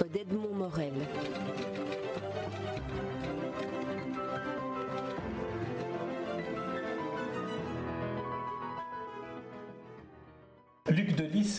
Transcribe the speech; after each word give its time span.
d'Edmond 0.00 0.54
Morel. 0.54 0.92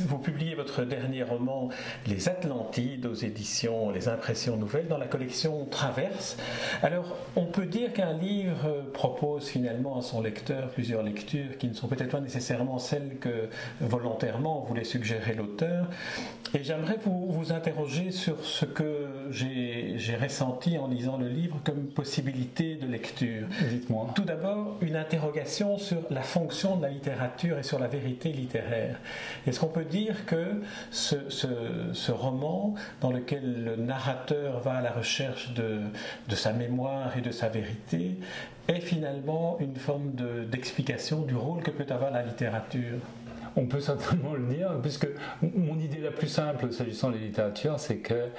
Vous 0.05 0.17
publiez 0.17 0.55
votre 0.55 0.83
dernier 0.83 1.23
roman 1.23 1.69
Les 2.05 2.27
Atlantides 2.27 3.05
aux 3.05 3.13
éditions 3.13 3.91
Les 3.91 4.09
Impressions 4.09 4.57
Nouvelles 4.57 4.89
dans 4.89 4.97
la 4.97 5.07
collection 5.07 5.65
Traverse. 5.65 6.35
Alors, 6.81 7.15
on 7.37 7.45
peut 7.45 7.65
dire 7.65 7.93
qu'un 7.93 8.11
livre 8.13 8.83
propose 8.93 9.47
finalement 9.47 9.97
à 9.97 10.01
son 10.01 10.21
lecteur 10.21 10.69
plusieurs 10.71 11.01
lectures 11.01 11.57
qui 11.57 11.67
ne 11.69 11.73
sont 11.73 11.87
peut-être 11.87 12.11
pas 12.11 12.19
nécessairement 12.19 12.77
celles 12.77 13.19
que 13.19 13.47
volontairement 13.79 14.65
voulait 14.67 14.83
suggérer 14.83 15.33
l'auteur. 15.33 15.87
Et 16.53 16.63
j'aimerais 16.63 16.97
vous 17.05 17.53
interroger 17.53 18.11
sur 18.11 18.43
ce 18.43 18.65
que 18.65 19.02
j'ai 19.33 20.15
ressenti 20.21 20.77
en 20.77 20.87
lisant 20.87 21.17
le 21.17 21.27
livre 21.27 21.59
comme 21.63 21.87
possibilité 21.87 22.75
de 22.75 22.87
lecture. 22.87 23.47
Dites-moi. 23.69 24.07
Tout 24.15 24.23
d'abord, 24.23 24.77
une 24.81 24.95
interrogation 24.95 25.77
sur 25.77 26.01
la 26.09 26.21
fonction 26.21 26.77
de 26.77 26.83
la 26.83 26.89
littérature 26.89 27.57
et 27.57 27.63
sur 27.63 27.79
la 27.79 27.87
vérité 27.87 28.29
littéraire. 28.29 28.99
Est-ce 29.47 29.59
qu'on 29.59 29.67
peut 29.67 29.85
dire 29.85 30.25
que 30.25 30.61
ce, 30.91 32.11
roman, 32.11 32.75
dans 33.01 33.11
lequel 33.11 33.63
le 33.63 33.75
narrateur 33.75 34.59
va 34.59 34.75
à 34.75 34.81
la 34.81 34.91
recherche 34.91 35.53
de, 35.53 35.81
sa 36.35 36.53
mémoire 36.53 37.17
et 37.17 37.21
de 37.21 37.31
sa 37.31 37.49
vérité, 37.49 38.17
est 38.67 38.79
finalement 38.79 39.57
une 39.59 39.75
forme 39.75 40.11
d'explication 40.49 41.21
du 41.21 41.35
rôle 41.35 41.61
que 41.63 41.71
peut 41.71 41.91
avoir 41.91 42.11
la 42.11 42.23
littérature? 42.23 42.99
On 43.55 43.65
peut 43.65 43.79
certainement 43.79 44.33
le 44.33 44.45
dire, 44.45 44.71
puisque 44.81 45.07
mon 45.41 45.77
idée 45.77 45.99
la 45.99 46.11
plus 46.11 46.27
simple 46.27 46.71
s'agissant 46.71 47.09
de 47.09 47.15
la 47.15 47.21
littérature, 47.21 47.79
c'est 47.79 47.97
que 47.97 48.29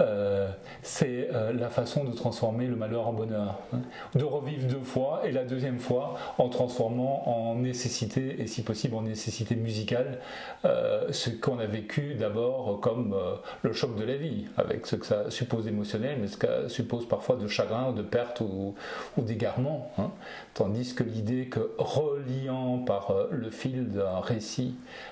euh, 0.00 0.48
c'est 0.82 1.28
euh, 1.32 1.52
la 1.52 1.70
façon 1.70 2.04
de 2.04 2.12
transformer 2.12 2.66
le 2.66 2.76
malheur 2.76 3.06
en 3.06 3.12
bonheur, 3.12 3.60
hein. 3.72 3.80
de 4.14 4.24
revivre 4.24 4.66
deux 4.66 4.82
fois, 4.82 5.22
et 5.24 5.32
la 5.32 5.44
deuxième 5.44 5.78
fois 5.78 6.16
en 6.38 6.48
transformant 6.48 7.28
en 7.28 7.54
nécessité, 7.56 8.40
et 8.40 8.46
si 8.46 8.62
possible 8.62 8.96
en 8.96 9.02
nécessité 9.02 9.54
musicale, 9.54 10.18
euh, 10.64 11.06
ce 11.10 11.30
qu'on 11.30 11.58
a 11.58 11.66
vécu 11.66 12.14
d'abord 12.14 12.80
comme 12.80 13.16
le 13.62 13.72
choc 13.72 13.96
de 13.96 14.04
la 14.04 14.16
vie, 14.16 14.46
avec 14.56 14.86
ce 14.86 14.96
que 14.96 15.06
ça 15.06 15.30
suppose 15.30 15.66
émotionnel, 15.68 16.18
mais 16.20 16.28
ce 16.28 16.36
que 16.36 16.46
ça 16.46 16.68
suppose 16.68 17.06
parfois 17.06 17.36
de 17.36 17.46
chagrin, 17.46 17.92
de 17.92 18.02
perte 18.02 18.40
ou, 18.40 18.74
d'égarement. 19.18 19.90
Hein. 19.98 20.10
Tandis 20.54 20.94
que 20.94 21.02
l'idée 21.02 21.46
que 21.46 21.70
reliant 21.78 22.78
par 22.78 23.12
le 23.30 23.50
fil 23.50 23.88
d'un 23.88 24.20
récit 24.20 24.63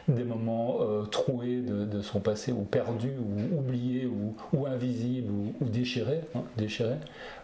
des 0.08 0.24
moments 0.24 0.78
euh, 0.80 1.04
troués 1.04 1.60
de, 1.60 2.00
son 2.02 2.20
passé, 2.20 2.52
ou 2.52 2.62
perdus, 2.62 3.14
ou 3.18 3.58
oubliés, 3.58 4.06
ou, 4.52 4.66
invisibles, 4.66 5.32
ou, 5.60 5.64
déchirés, 5.64 6.20
hein, 6.34 6.42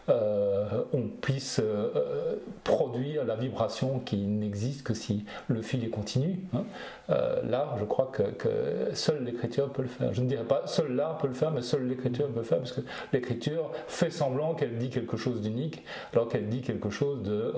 euh, 0.09 0.85
on 0.93 1.03
puisse 1.03 1.61
euh, 1.63 2.37
produire 2.65 3.25
la 3.25 3.37
vibration 3.37 4.01
qui 4.01 4.17
n'existe 4.17 4.83
que 4.83 4.95
si 4.95 5.25
le 5.49 5.61
fil 5.61 5.85
est 5.85 5.91
continu. 5.91 6.41
Hein. 6.55 6.65
là, 7.09 7.77
je 7.79 7.85
crois 7.85 8.11
que, 8.13 8.23
que 8.23 8.95
seule 8.95 9.25
l'écriture 9.25 9.71
peut 9.71 9.83
le 9.83 9.89
faire. 9.89 10.13
Je 10.15 10.23
ne 10.23 10.27
dirais 10.27 10.45
pas 10.45 10.63
seul 10.67 10.95
l'art 10.95 11.19
peut 11.19 11.29
le 11.29 11.35
faire, 11.35 11.51
mais 11.51 11.63
seule 11.63 11.87
l'écriture 11.87 12.29
peut 12.29 12.41
le 12.41 12.45
faire, 12.45 12.59
parce 12.59 12.73
que 12.73 12.81
l'écriture 13.13 13.71
fait 13.87 14.11
semblant 14.11 14.55
qu'elle 14.55 14.79
dit 14.79 14.91
quelque 14.91 15.17
chose 15.17 15.41
d'unique, 15.41 15.83
alors 16.13 16.29
qu'elle 16.29 16.49
dit 16.49 16.63
quelque 16.63 16.91
chose 16.91 17.23
de, 17.23 17.55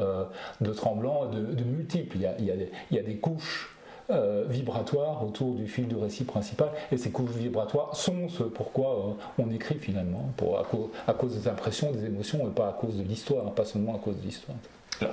de 0.61 0.73
tremblant, 0.73 1.27
de, 1.27 1.41
de 1.41 1.65
multiple. 1.65 2.17
Il 2.17 2.23
y, 2.23 2.27
a, 2.27 2.34
il, 2.39 2.47
y 2.47 2.51
a 2.51 2.56
des, 2.56 2.71
il 2.91 2.97
y 2.97 3.01
a 3.01 3.03
des 3.03 3.17
couches 3.17 3.77
euh, 4.12 4.44
vibratoires 4.48 5.25
autour 5.25 5.55
du 5.55 5.66
fil 5.66 5.89
du 5.89 5.97
récit 5.97 6.25
principal. 6.25 6.71
Et 6.93 6.97
ces 6.97 7.10
couches 7.10 7.31
vibratoires 7.31 7.94
sont 7.97 8.28
ce 8.28 8.43
pourquoi 8.43 8.91
euh, 8.91 9.43
on 9.43 9.50
écrit 9.50 9.76
finalement, 9.76 10.31
pour, 10.37 10.59
à, 10.59 10.66
à, 11.06 11.15
cause 11.15 11.37
des 11.37 11.48
impressions, 11.48 11.93
des 11.93 12.04
émotions, 12.04 12.47
et 12.47 12.50
pas 12.50 12.69
à 12.69 12.72
cause 12.72 12.97
de 12.97 13.03
l'histoire, 13.03 13.53
pas 13.53 13.65
seulement 13.65 13.97
à 13.97 13.98
cause 13.98 14.16
de 14.16 14.22
l'histoire 14.22 14.56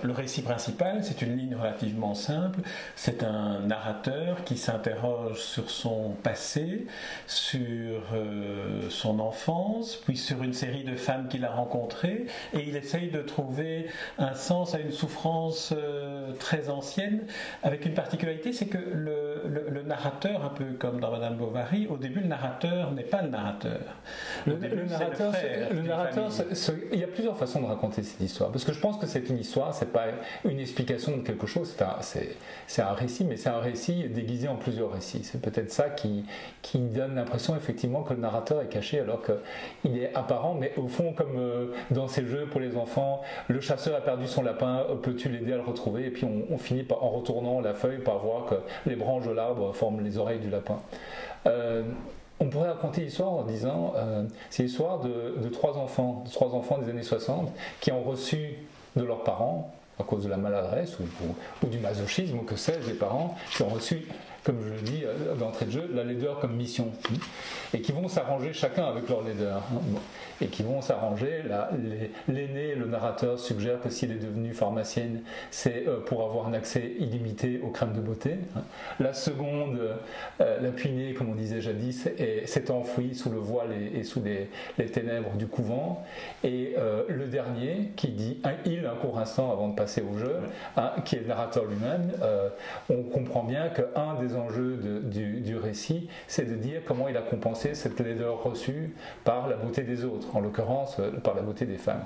le 0.03 0.13
récit 0.13 0.41
principal, 0.41 1.03
c'est 1.03 1.21
une 1.21 1.37
ligne 1.37 1.55
relativement 1.55 2.15
simple. 2.15 2.59
C'est 2.95 3.23
un 3.23 3.59
narrateur 3.59 4.43
qui 4.43 4.57
s'interroge 4.57 5.39
sur 5.39 5.69
son 5.69 6.11
passé, 6.23 6.87
sur 7.25 8.01
euh, 8.13 8.89
son 8.89 9.19
enfance, 9.19 9.95
puis 10.05 10.17
sur 10.17 10.43
une 10.43 10.53
série 10.53 10.83
de 10.83 10.95
femmes 10.95 11.27
qu'il 11.27 11.45
a 11.45 11.51
rencontrées, 11.51 12.27
et 12.53 12.67
il 12.67 12.75
essaye 12.75 13.09
de 13.09 13.21
trouver 13.21 13.87
un 14.17 14.33
sens 14.33 14.75
à 14.75 14.79
une 14.79 14.91
souffrance 14.91 15.73
euh, 15.75 16.31
très 16.39 16.69
ancienne, 16.69 17.21
avec 17.63 17.85
une 17.85 17.93
particularité, 17.93 18.53
c'est 18.53 18.67
que 18.67 18.77
le, 18.77 19.43
le, 19.47 19.83
narrateur, 19.83 20.43
un 20.43 20.49
peu 20.49 20.65
comme 20.79 20.99
dans 20.99 21.11
Madame 21.11 21.37
Bovary, 21.37 21.87
au 21.87 21.97
début 21.97 22.19
le 22.19 22.27
narrateur 22.27 22.91
n'est 22.91 23.03
pas 23.03 23.21
le 23.21 23.29
narrateur. 23.29 23.79
Le, 24.45 24.55
narrateur, 24.85 25.33
le 25.71 25.81
narrateur 25.81 26.31
il 26.91 26.99
y 26.99 27.03
a 27.03 27.07
plusieurs 27.07 27.37
façons 27.37 27.61
de 27.61 27.65
raconter 27.67 28.03
cette 28.03 28.19
histoire, 28.21 28.51
parce 28.51 28.65
que 28.65 28.73
je 28.73 28.79
pense 28.79 28.97
que 28.97 29.07
c'est 29.07 29.29
une 29.29 29.37
histoire 29.37 29.73
c'est 29.77 29.91
pas 29.91 30.05
une 30.45 30.59
explication 30.59 31.17
de 31.17 31.21
quelque 31.21 31.47
chose, 31.47 31.75
c'est 32.67 32.81
un, 32.81 32.93
récit, 32.93 33.23
mais 33.23 33.37
c'est 33.37 33.49
un 33.49 33.59
récit 33.59 34.07
déguisé 34.09 34.47
en 34.47 34.55
plusieurs 34.55 34.91
récits. 34.91 35.23
C'est 35.23 35.41
peut-être 35.41 35.71
ça 35.71 35.89
qui, 35.89 36.25
qui 36.61 36.79
donne 36.79 37.15
l'impression 37.15 37.55
effectivement 37.55 38.03
que 38.03 38.13
le 38.13 38.19
narrateur 38.19 38.61
est 38.61 38.67
caché 38.67 38.99
alors 38.99 39.21
qu'il 39.21 39.97
est 39.97 40.13
apparent, 40.15 40.55
mais 40.55 40.73
au 40.77 40.87
fond, 40.87 41.13
comme 41.13 41.37
euh, 41.37 41.67
dans 41.91 42.07
ces 42.07 42.25
jeux 42.25 42.47
pour 42.47 42.59
les 42.59 42.75
enfants, 42.75 43.21
le 43.47 43.61
chasseur 43.61 43.95
a 43.95 44.01
perdu 44.01 44.27
son 44.27 44.43
lapin, 44.43 44.85
euh, 44.89 44.95
peux-tu 44.95 45.29
l'aider 45.29 45.53
à 45.53 45.57
le 45.57 45.63
retrouver? 45.63 46.05
Et 46.05 46.11
puis 46.11 46.25
on, 46.25 46.57
finit 46.57 46.83
par, 46.83 47.03
en 47.03 47.09
retournant 47.09 47.61
la 47.61 47.73
feuille 47.73 47.99
par 47.99 48.19
voir 48.19 48.45
que 48.45 48.55
les 48.85 48.95
branches 48.95 49.27
de 49.27 49.31
l'arbre 49.31 49.73
forment 49.73 50.01
les 50.01 50.17
oreilles 50.17 50.39
du 50.39 50.49
lapin. 50.49 50.79
Euh, 51.45 51.83
on 52.39 52.49
pourrait 52.49 52.69
raconter 52.69 53.01
l'histoire 53.01 53.33
en 53.33 53.43
disant, 53.43 53.95
c'est 54.51 54.61
l'histoire 54.61 54.99
de, 54.99 55.37
de, 55.41 55.49
trois 55.49 55.75
enfants, 55.75 56.23
trois 56.31 56.53
enfants 56.53 56.77
des 56.77 56.87
années 56.87 57.01
60 57.01 57.51
qui 57.79 57.91
ont 57.91 58.03
reçu 58.03 58.57
de 58.97 59.03
leurs 59.03 59.23
parents, 59.23 59.73
à 59.99 60.03
cause 60.03 60.23
de 60.23 60.29
la 60.29 60.37
maladresse 60.37 60.97
ou, 60.99 61.67
du 61.67 61.79
masochisme, 61.79 62.39
que 62.45 62.55
sais-je, 62.55 62.87
des 62.87 62.93
parents 62.93 63.35
qui 63.51 63.63
ont 63.63 63.69
reçu 63.69 64.07
comme 64.47 64.63
je 64.63 64.69
le 64.69 64.79
dis 64.79 65.03
euh, 65.03 65.35
d'entrée 65.35 65.65
de 65.65 65.71
jeu, 65.71 65.91
la 65.93 66.05
laideur 66.05 66.39
comme 66.39 66.55
mission. 66.55 66.87
Et 67.73 67.81
qui 67.81 67.91
vont 67.91 68.07
s'arranger 68.07 68.53
chacun 68.53 68.85
avec 68.85 69.09
leur 69.09 69.21
laideur. 69.21 69.61
Hein. 69.73 69.99
Et 70.39 70.47
qui 70.47 70.63
vont 70.63 70.81
s'arranger. 70.81 71.43
L'aîné, 72.29 72.73
le 72.73 72.85
narrateur, 72.85 73.37
suggère 73.37 73.81
que 73.81 73.89
s'il 73.89 74.09
est 74.13 74.23
devenu 74.23 74.53
pharmacienne, 74.53 75.21
c'est 75.51 75.85
euh, 75.85 75.99
pour 75.99 76.23
avoir 76.23 76.47
un 76.47 76.53
accès 76.53 76.93
illimité 76.97 77.59
aux 77.61 77.71
crèmes 77.71 77.91
de 77.91 77.99
beauté. 77.99 78.37
Hein. 78.55 78.61
La 79.01 79.11
seconde, 79.11 79.79
euh, 80.39 80.61
la 80.61 80.69
puinée, 80.69 81.13
comme 81.13 81.29
on 81.29 81.35
disait 81.35 81.59
jadis, 81.59 82.07
s'est 82.45 82.71
enfouie 82.71 83.15
sous 83.15 83.29
le 83.29 83.39
voile 83.39 83.71
et, 83.73 84.03
sous 84.03 84.23
les, 84.23 84.49
ténèbres 84.85 85.31
du 85.31 85.47
couvent. 85.47 86.05
Et 86.45 86.75
le 87.09 87.25
dernier, 87.25 87.91
qui 87.97 88.09
dit 88.09 88.39
un 88.43 88.53
il 88.65 88.85
un 88.85 88.95
court 88.95 89.19
instant 89.19 89.51
avant 89.51 89.67
de 89.67 89.75
passer 89.75 90.01
au 90.01 90.17
jeu, 90.17 90.37
hein, 90.77 90.91
qui 91.03 91.15
est 91.15 91.19
le 91.19 91.27
narrateur 91.27 91.65
lui-même, 91.65 92.11
on 92.89 93.03
comprend 93.03 93.43
bien 93.43 93.69
qu'un 93.69 94.15
des 94.21 94.36
enjeux 94.37 94.77
du, 95.03 95.57
récit, 95.57 96.07
c'est 96.27 96.49
de 96.49 96.55
dire 96.55 96.81
comment 96.85 97.07
il 97.07 97.17
a 97.17 97.21
compensé 97.21 97.73
cette 97.73 97.99
laideur 97.99 98.43
reçue 98.43 98.95
par 99.23 99.47
la 99.47 99.55
beauté 99.55 99.83
des 99.83 100.05
autres, 100.05 100.35
en 100.35 100.39
l'occurrence 100.39 100.97
euh, 100.99 101.11
par 101.11 101.35
la 101.35 101.41
beauté 101.41 101.65
des 101.65 101.77
femmes. 101.77 102.03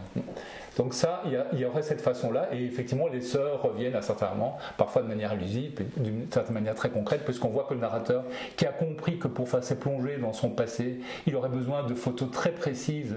Donc 0.77 0.93
ça, 0.93 1.21
il 1.25 1.59
y, 1.59 1.65
aurait 1.65 1.81
cette 1.81 2.01
façon-là, 2.01 2.47
et 2.53 2.63
effectivement, 2.63 3.07
les 3.07 3.21
sœurs 3.21 3.61
reviennent 3.61 3.95
à 3.95 4.01
certains 4.01 4.29
moments, 4.29 4.57
parfois 4.77 5.01
de 5.01 5.07
manière 5.07 5.31
allusive, 5.31 5.73
d'une 5.97 6.31
certaine 6.31 6.53
manière 6.53 6.75
très 6.75 6.89
concrète, 6.89 7.25
puisqu'on 7.25 7.49
voit 7.49 7.65
que 7.65 7.73
le 7.73 7.81
narrateur, 7.81 8.23
qui 8.55 8.65
a 8.65 8.71
compris 8.71 9.19
que 9.19 9.27
pour 9.27 9.49
faire 9.49 9.63
ses 9.63 9.77
plongées 9.77 10.17
dans 10.17 10.33
son 10.33 10.49
passé, 10.49 11.01
il 11.27 11.35
aurait 11.35 11.49
besoin 11.49 11.83
de 11.83 11.93
photos 11.93 12.31
très 12.31 12.51
précises 12.51 13.15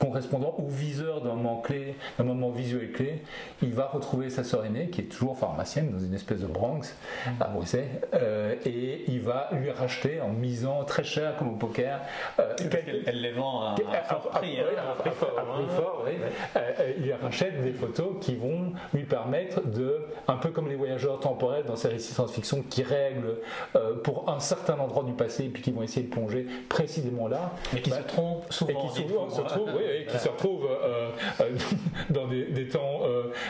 correspondant 0.00 0.54
au 0.58 0.66
viseur 0.66 1.20
d'un 1.20 1.34
moment 1.34 1.60
clé, 1.60 1.94
d'un 2.18 2.24
moment 2.24 2.50
visuel 2.50 2.90
clé, 2.92 3.22
il 3.62 3.72
va 3.74 3.86
retrouver 3.86 4.30
sa 4.30 4.44
sœur 4.44 4.64
aînée, 4.64 4.88
qui 4.88 5.02
est 5.02 5.04
toujours 5.04 5.38
pharmacienne 5.38 5.90
dans 5.90 5.98
une 5.98 6.14
espèce 6.14 6.40
de 6.40 6.46
Bronx 6.46 6.94
à 7.38 7.48
Bruxelles, 7.48 7.88
euh, 8.14 8.39
et 8.64 9.04
il 9.08 9.20
va 9.20 9.48
lui 9.52 9.70
racheter 9.70 10.20
en 10.20 10.28
misant 10.28 10.84
très 10.84 11.04
cher 11.04 11.36
comme 11.36 11.54
au 11.54 11.56
poker. 11.56 12.00
Euh, 12.38 12.54
elle, 13.06 13.20
les 13.20 13.32
vend 13.32 13.62
à, 13.62 13.70
un 13.70 13.74
prix, 13.74 14.58
fort. 15.68 16.06
il 16.98 17.12
rachète 17.14 17.62
des 17.62 17.72
photos 17.72 18.16
qui 18.20 18.36
vont 18.36 18.72
lui 18.94 19.04
permettre 19.04 19.66
de, 19.66 20.06
un 20.28 20.36
peu 20.36 20.50
comme 20.50 20.68
les 20.68 20.76
voyageurs 20.76 21.20
temporels 21.20 21.64
dans 21.64 21.76
ces 21.76 21.88
récits 21.88 22.12
science-fiction, 22.12 22.64
qui 22.68 22.82
règlent 22.82 23.36
euh, 23.76 23.96
pour 24.02 24.28
un 24.28 24.40
certain 24.40 24.78
endroit 24.78 25.04
du 25.04 25.12
passé 25.12 25.44
et 25.44 25.48
puis 25.48 25.62
qui 25.62 25.70
vont 25.70 25.82
essayer 25.82 26.06
de 26.06 26.10
plonger 26.10 26.46
précisément 26.68 27.28
là. 27.28 27.52
Mais 27.72 27.80
qui 27.80 27.90
se 27.90 28.02
trompent 28.02 28.52
souvent. 28.52 28.70
Et 28.70 28.88
qui, 28.88 28.94
se, 28.94 29.02
oui, 29.02 30.06
qui 30.08 30.18
se 30.18 30.28
retrouvent 30.28 30.68
dans 32.10 32.26
des, 32.26 32.44
des 32.46 32.68
temps 32.68 33.00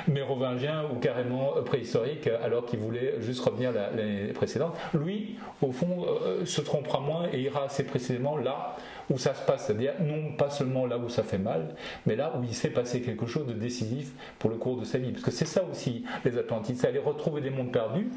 mérovingiens 0.09 0.85
ou 0.93 0.97
carrément 0.97 1.55
préhistoriques 1.65 2.29
alors 2.43 2.65
qu'ils 2.65 2.81
voulaient 2.81 3.15
juste 3.21 3.45
revenir 3.45 3.73
l'année 3.73 4.33
précédente 4.33 4.70
lui, 4.95 5.37
au 5.63 5.73
fond, 5.73 6.07
euh, 6.23 6.45
se 6.45 6.61
trompera 6.61 7.01
moins 7.01 7.29
et 7.33 7.41
ira 7.41 7.65
assez 7.65 7.85
précisément 7.85 8.37
là 8.37 8.77
où 9.11 9.19
ça 9.19 9.35
se 9.35 9.45
passe, 9.45 9.67
c'est-à-dire 9.67 9.95
non 10.01 10.33
pas 10.37 10.51
seulement 10.51 10.87
là 10.87 10.97
où 10.99 11.09
ça 11.09 11.23
fait 11.23 11.39
mal, 11.39 11.75
mais 12.07 12.17
là 12.17 12.33
où 12.39 12.45
il 12.45 12.55
s'est 12.55 12.71
passé 12.71 13.03
quelque 13.03 13.27
chose 13.27 13.47
de 13.47 13.53
décisif 13.53 14.13
pour 14.39 14.51
le 14.51 14.57
cours 14.57 14.79
de 14.79 14.85
sa 14.85 14.99
vie. 14.99 15.11
Parce 15.11 15.25
que 15.25 15.33
c'est 15.33 15.47
ça 15.47 15.65
aussi, 15.71 16.05
les 16.25 16.39
Atlantides, 16.39 16.77
c'est 16.77 16.89
aller 16.89 17.01
retrouver 17.01 17.41
des 17.41 17.51
mondes 17.51 17.73
perdus 17.73 18.09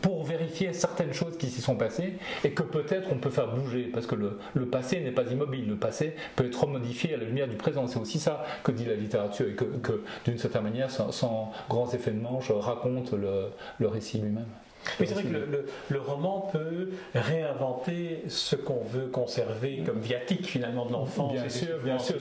pour 0.00 0.24
vérifier 0.24 0.72
certaines 0.72 1.12
choses 1.12 1.36
qui 1.36 1.48
s'y 1.48 1.60
sont 1.60 1.76
passées 1.76 2.14
et 2.44 2.50
que 2.52 2.62
peut-être 2.62 3.08
on 3.12 3.18
peut 3.18 3.30
faire 3.30 3.54
bouger 3.54 3.90
parce 3.92 4.06
que 4.06 4.14
le, 4.14 4.66
passé 4.66 5.00
n'est 5.00 5.10
pas 5.10 5.24
immobile, 5.24 5.68
le 5.68 5.76
passé 5.76 6.14
peut 6.36 6.46
être 6.46 6.66
modifié 6.66 7.14
à 7.14 7.16
la 7.18 7.24
lumière 7.24 7.48
du 7.48 7.56
présent. 7.56 7.86
C'est 7.86 7.98
aussi 7.98 8.18
ça 8.18 8.44
que 8.64 8.72
dit 8.72 8.84
la 8.84 8.94
littérature 8.94 9.48
et 9.48 9.54
que, 9.54 10.02
d'une 10.24 10.38
certaine 10.38 10.62
manière, 10.62 10.90
sans, 10.90 11.52
grands 11.68 11.90
effets 11.92 12.12
de 12.12 12.20
manche, 12.20 12.50
raconte 12.50 13.12
le 13.12 13.86
récit 13.86 14.18
lui-même. 14.18 14.46
Mais 14.98 15.06
c'est 15.06 15.14
vrai 15.14 15.22
que 15.24 15.28
le, 15.28 15.66
le, 15.88 16.00
roman 16.00 16.48
peut 16.52 16.90
réinventer 17.14 18.24
ce 18.28 18.56
qu'on 18.56 18.82
veut 18.82 19.06
conserver 19.06 19.82
comme 19.86 20.00
viatique 20.00 20.46
finalement 20.46 20.86
de 20.86 20.92
l'enfance. 20.92 21.32
Bien 21.32 21.48
sûr, 21.48 21.78
bien 21.82 21.98
sûr. 21.98 22.16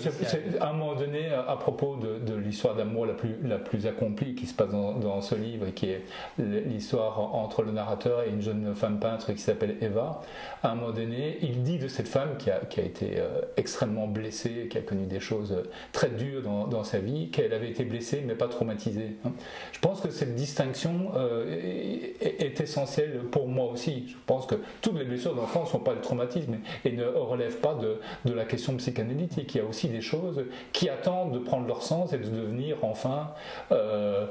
À 0.60 0.69
un 0.69 0.74
moment 0.74 0.96
donné, 0.96 1.30
à 1.30 1.56
propos 1.56 1.96
de, 1.96 2.19
de 2.19 2.36
l'histoire 2.38 2.75
d'amour 2.75 3.06
la 3.06 3.13
plus, 3.13 3.36
la 3.44 3.58
plus 3.58 3.88
accomplie 3.88 4.36
qui 4.36 4.46
se 4.46 4.54
passe 4.54 4.69
dans, 4.69 4.94
dans, 4.94 5.22
ce 5.22 5.36
livre, 5.36 5.68
qui 5.74 5.90
est 5.90 6.04
l'histoire 6.38 7.19
entre 7.36 7.63
le 7.63 7.72
narrateur 7.72 8.24
et 8.24 8.30
une 8.30 8.42
jeune 8.42 8.74
femme 8.75 9.00
peintre 9.00 9.34
qui 9.34 9.42
s'appelle 9.42 9.78
Eva, 9.81 10.22
à 10.64 10.72
un 10.72 10.75
moment 10.75 10.92
donné, 10.92 11.38
il 11.42 11.64
dit 11.64 11.78
de 11.78 11.88
cette 11.88 12.07
femme 12.07 12.38
qui 12.38 12.50
a, 12.50 12.60
qui 12.60 12.80
a 12.80 12.84
été 12.84 13.19
euh, 13.19 13.42
extrêmement 13.57 14.07
blessée, 14.07 14.68
qui 14.69 14.78
a 14.78 14.81
connu 14.81 15.06
des 15.06 15.19
choses 15.19 15.64
très 15.92 16.10
dures 16.10 16.42
dans, 16.44 16.68
dans 16.68 16.84
sa 16.84 17.00
vie, 17.00 17.30
qu'elle 17.30 17.54
avait 17.54 17.69
été 17.69 17.84
blessée 17.84 18.24
mais 18.25 18.36
pas 18.36 18.48
traumatisée. 18.48 19.16
Hein. 19.25 19.31
Je 19.72 19.80
pense 19.80 20.02
que 20.02 20.12
cette 20.12 20.36
distinction 20.36 21.12
euh, 21.16 22.14
est, 22.22 22.42
est 22.42 22.50
est 22.51 22.62
essentiel 22.62 23.21
pour 23.31 23.48
moi 23.48 23.65
aussi. 23.71 24.06
Je 24.07 24.15
pense 24.25 24.45
que 24.45 24.56
toutes 24.81 24.98
les 24.98 25.06
blessures 25.06 25.36
d'enfants 25.36 25.63
ne 25.63 25.69
sont 25.69 25.80
pas 25.80 25.94
le 25.94 26.01
traumatisme 26.01 26.57
et 26.86 26.92
ne 26.92 27.06
relèvent 27.06 27.59
pas 27.59 27.75
de, 27.75 28.00
de, 28.25 28.33
la 28.33 28.45
question 28.45 28.75
psychanalytique. 28.77 29.56
Il 29.56 29.57
y 29.59 29.62
a 29.62 29.65
aussi 29.65 29.88
des 29.88 30.01
choses 30.01 30.44
qui 30.71 30.89
attendent 30.89 31.33
de 31.33 31.39
prendre 31.39 31.68
leur 31.68 31.81
sens 31.81 32.13
et 32.13 32.18
de 32.18 32.30
devenir 32.30 32.77
enfin 32.83 33.33
euh, 33.71 34.27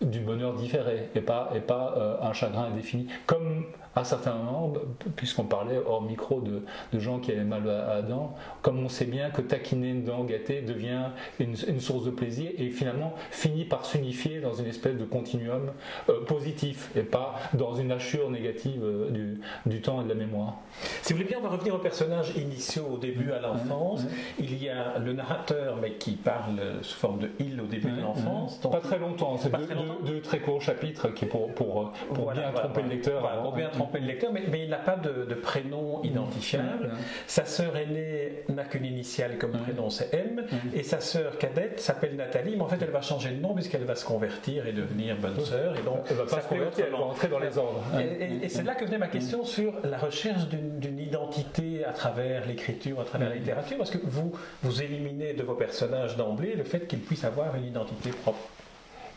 du 0.00 0.20
bonheur 0.20 0.54
différé 0.54 1.08
et 1.14 1.20
pas, 1.20 1.50
et 1.54 1.60
pas 1.60 1.94
euh, 1.96 2.16
un 2.20 2.32
chagrin 2.32 2.64
indéfini. 2.64 3.06
Comme 3.26 3.66
à 3.96 4.04
certains 4.04 4.34
moments, 4.34 4.72
puisqu'on 5.16 5.44
parlait 5.44 5.78
hors 5.86 6.02
micro 6.02 6.40
de, 6.40 6.62
de, 6.92 6.98
gens 6.98 7.20
qui 7.20 7.30
avaient 7.30 7.44
mal 7.44 7.68
à, 7.68 8.02
dents, 8.02 8.34
comme 8.62 8.84
on 8.84 8.88
sait 8.88 9.04
bien 9.04 9.30
que 9.30 9.40
taquiner 9.40 9.90
une 9.90 10.04
dent 10.04 10.24
gâtée 10.24 10.62
devient 10.62 11.10
une, 11.38 11.54
une 11.68 11.80
source 11.80 12.04
de 12.04 12.10
plaisir 12.10 12.50
et 12.58 12.70
finalement 12.70 13.14
finit 13.30 13.64
par 13.64 13.84
s'unifier 13.84 14.40
dans 14.40 14.52
une 14.52 14.66
espèce 14.66 14.96
de 14.96 15.04
continuum 15.04 15.70
euh, 16.08 16.24
positif 16.24 16.90
et 16.96 17.02
pas 17.02 17.36
dans 17.54 17.74
une 17.74 17.92
hachure 17.92 18.30
négative 18.30 18.82
euh, 18.82 19.10
du, 19.10 19.40
du, 19.66 19.80
temps 19.80 20.00
et 20.00 20.04
de 20.04 20.08
la 20.08 20.16
mémoire. 20.16 20.56
Si 21.02 21.12
vous 21.12 21.18
voulez 21.18 21.28
bien, 21.28 21.38
on 21.38 21.42
va 21.44 21.50
revenir 21.50 21.74
aux 21.74 21.78
personnages 21.78 22.32
initiaux 22.36 22.88
au 22.94 22.98
début 22.98 23.30
à 23.30 23.40
l'enfance. 23.40 24.04
Il 24.40 24.60
y 24.60 24.68
a 24.68 24.98
le 24.98 25.12
narrateur, 25.12 25.76
mais 25.80 25.92
qui 25.92 26.12
parle 26.12 26.60
sous 26.82 26.98
forme 26.98 27.20
de 27.20 27.30
il 27.38 27.60
au 27.60 27.66
début 27.66 27.90
de 27.90 28.00
l'enfance. 28.00 28.56
Pas 28.56 28.80
très 28.80 28.98
longtemps, 28.98 29.36
c'est 29.36 29.52
deux, 29.52 29.66
deux, 30.04 30.20
très 30.20 30.38
courts 30.38 30.62
chapitres 30.62 31.08
qui 31.08 31.26
pour, 31.26 31.52
pour, 31.54 31.92
pour 32.12 32.32
bien 32.32 32.52
tromper 32.52 32.82
le 32.82 32.88
lecteur. 32.88 33.42
pour 33.42 33.52
bien 33.52 33.68
tromper 33.68 34.00
le 34.00 34.06
lecteur, 34.06 34.32
mais, 34.32 34.44
mais 34.50 34.64
il 34.64 34.70
n'a 34.70 34.78
pas 34.78 34.96
de, 34.96 35.24
de, 35.24 35.34
prénom 35.34 36.02
identifiable. 36.02 36.92
Sa 37.26 37.44
sœur 37.44 37.76
aînée 37.76 38.44
n'a 38.48 38.64
qu'une 38.64 38.84
initiale 38.84 39.38
comme 39.38 39.52
prénom, 39.52 39.90
c'est 39.90 40.12
M, 40.14 40.44
et 40.74 40.82
sa 40.82 41.00
sœur 41.00 41.38
cadette 41.38 41.80
s'appelle 41.80 42.16
Nathalie, 42.16 42.56
mais 42.56 42.62
en 42.62 42.68
fait 42.68 42.80
elle 42.80 42.90
va 42.90 43.00
changer 43.00 43.30
de 43.30 43.40
nom 43.40 43.54
puisqu'elle 43.54 43.84
va 43.84 43.94
se 43.94 44.04
convertir 44.04 44.66
et 44.66 44.72
devenir 44.72 45.16
bonne 45.16 45.40
sœur. 45.40 45.76
Et 45.78 45.82
donc, 45.82 46.06
elle 46.10 46.16
va 46.16 46.26
pas 46.26 46.40
se 46.40 46.48
convertir, 46.48 46.86
elle 46.86 46.92
va 46.92 46.98
entrer 46.98 47.28
dans 47.28 47.38
les 47.38 47.58
ordres. 47.58 47.82
Et, 47.98 48.44
et 48.44 48.48
c'est 48.48 48.62
là 48.62 48.74
que 48.74 48.84
venait 48.84 48.98
ma 48.98 49.08
question 49.08 49.44
sur 49.44 49.74
la 49.84 49.98
recherche 49.98 50.48
d'une 50.48 50.98
identité 50.98 51.84
à 51.84 51.92
travers 51.92 52.46
l'écriture, 52.46 53.00
à 53.00 53.04
travers 53.04 53.28
la 53.28 53.36
littérature, 53.36 53.78
parce 53.78 53.90
que 53.90 53.98
vous, 54.02 54.32
vous 54.62 54.82
éliminez 54.82 55.34
de 55.34 55.42
vos 55.42 55.54
personnages 55.54 56.16
d'emblée 56.16 56.54
le 56.54 56.64
fait 56.64 56.86
qu'ils 56.86 57.00
puissent 57.00 57.24
avoir 57.24 57.54
une 57.56 57.64
identité 57.64 58.10
propre. 58.10 58.38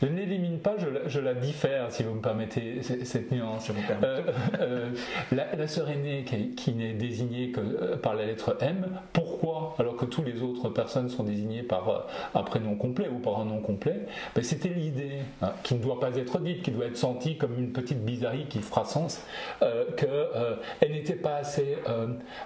Je 0.01 0.05
ne 0.05 0.15
l'élimine 0.15 0.59
pas, 0.59 0.75
je 0.77 0.87
la, 0.87 1.07
je 1.07 1.19
la, 1.19 1.33
diffère, 1.33 1.91
si 1.91 2.03
vous 2.03 2.13
me 2.13 2.21
permettez 2.21 2.83
cette 2.83 3.31
nuance. 3.31 3.71
Euh, 4.03 4.21
euh, 4.59 4.89
la, 5.31 5.55
la, 5.55 5.67
sœur 5.67 5.89
aînée 5.89 6.23
qui, 6.23 6.53
qui 6.53 6.73
n'est 6.73 6.93
désignée 6.93 7.49
que 7.49 7.61
euh, 7.61 7.97
par 7.97 8.13
la 8.13 8.27
lettre 8.27 8.57
M, 8.61 8.85
pourquoi 9.11 9.75
Alors 9.79 9.95
que 9.95 10.05
toutes 10.05 10.27
les 10.27 10.43
autres 10.43 10.69
personnes 10.69 11.09
sont 11.09 11.23
désignées 11.23 11.63
par 11.63 11.89
euh, 11.89 11.99
un 12.35 12.43
prénom 12.43 12.75
complet 12.75 13.07
ou 13.07 13.17
par 13.17 13.39
un 13.39 13.45
nom 13.45 13.59
complet, 13.59 14.01
ben 14.35 14.43
c'était 14.43 14.69
l'idée 14.69 15.19
hein, 15.41 15.53
qui 15.63 15.73
ne 15.73 15.79
doit 15.79 15.99
pas 15.99 16.15
être 16.15 16.39
dite, 16.41 16.61
qui 16.61 16.69
doit 16.69 16.85
être 16.85 16.97
sentie 16.97 17.37
comme 17.37 17.57
une 17.57 17.71
petite 17.71 18.05
bizarrerie 18.05 18.45
qui 18.45 18.59
fera 18.59 18.85
sens, 18.85 19.23
euh, 19.63 19.85
qu'elle 19.95 20.91
n'était 20.91 21.15
pas 21.15 21.37
assez 21.37 21.77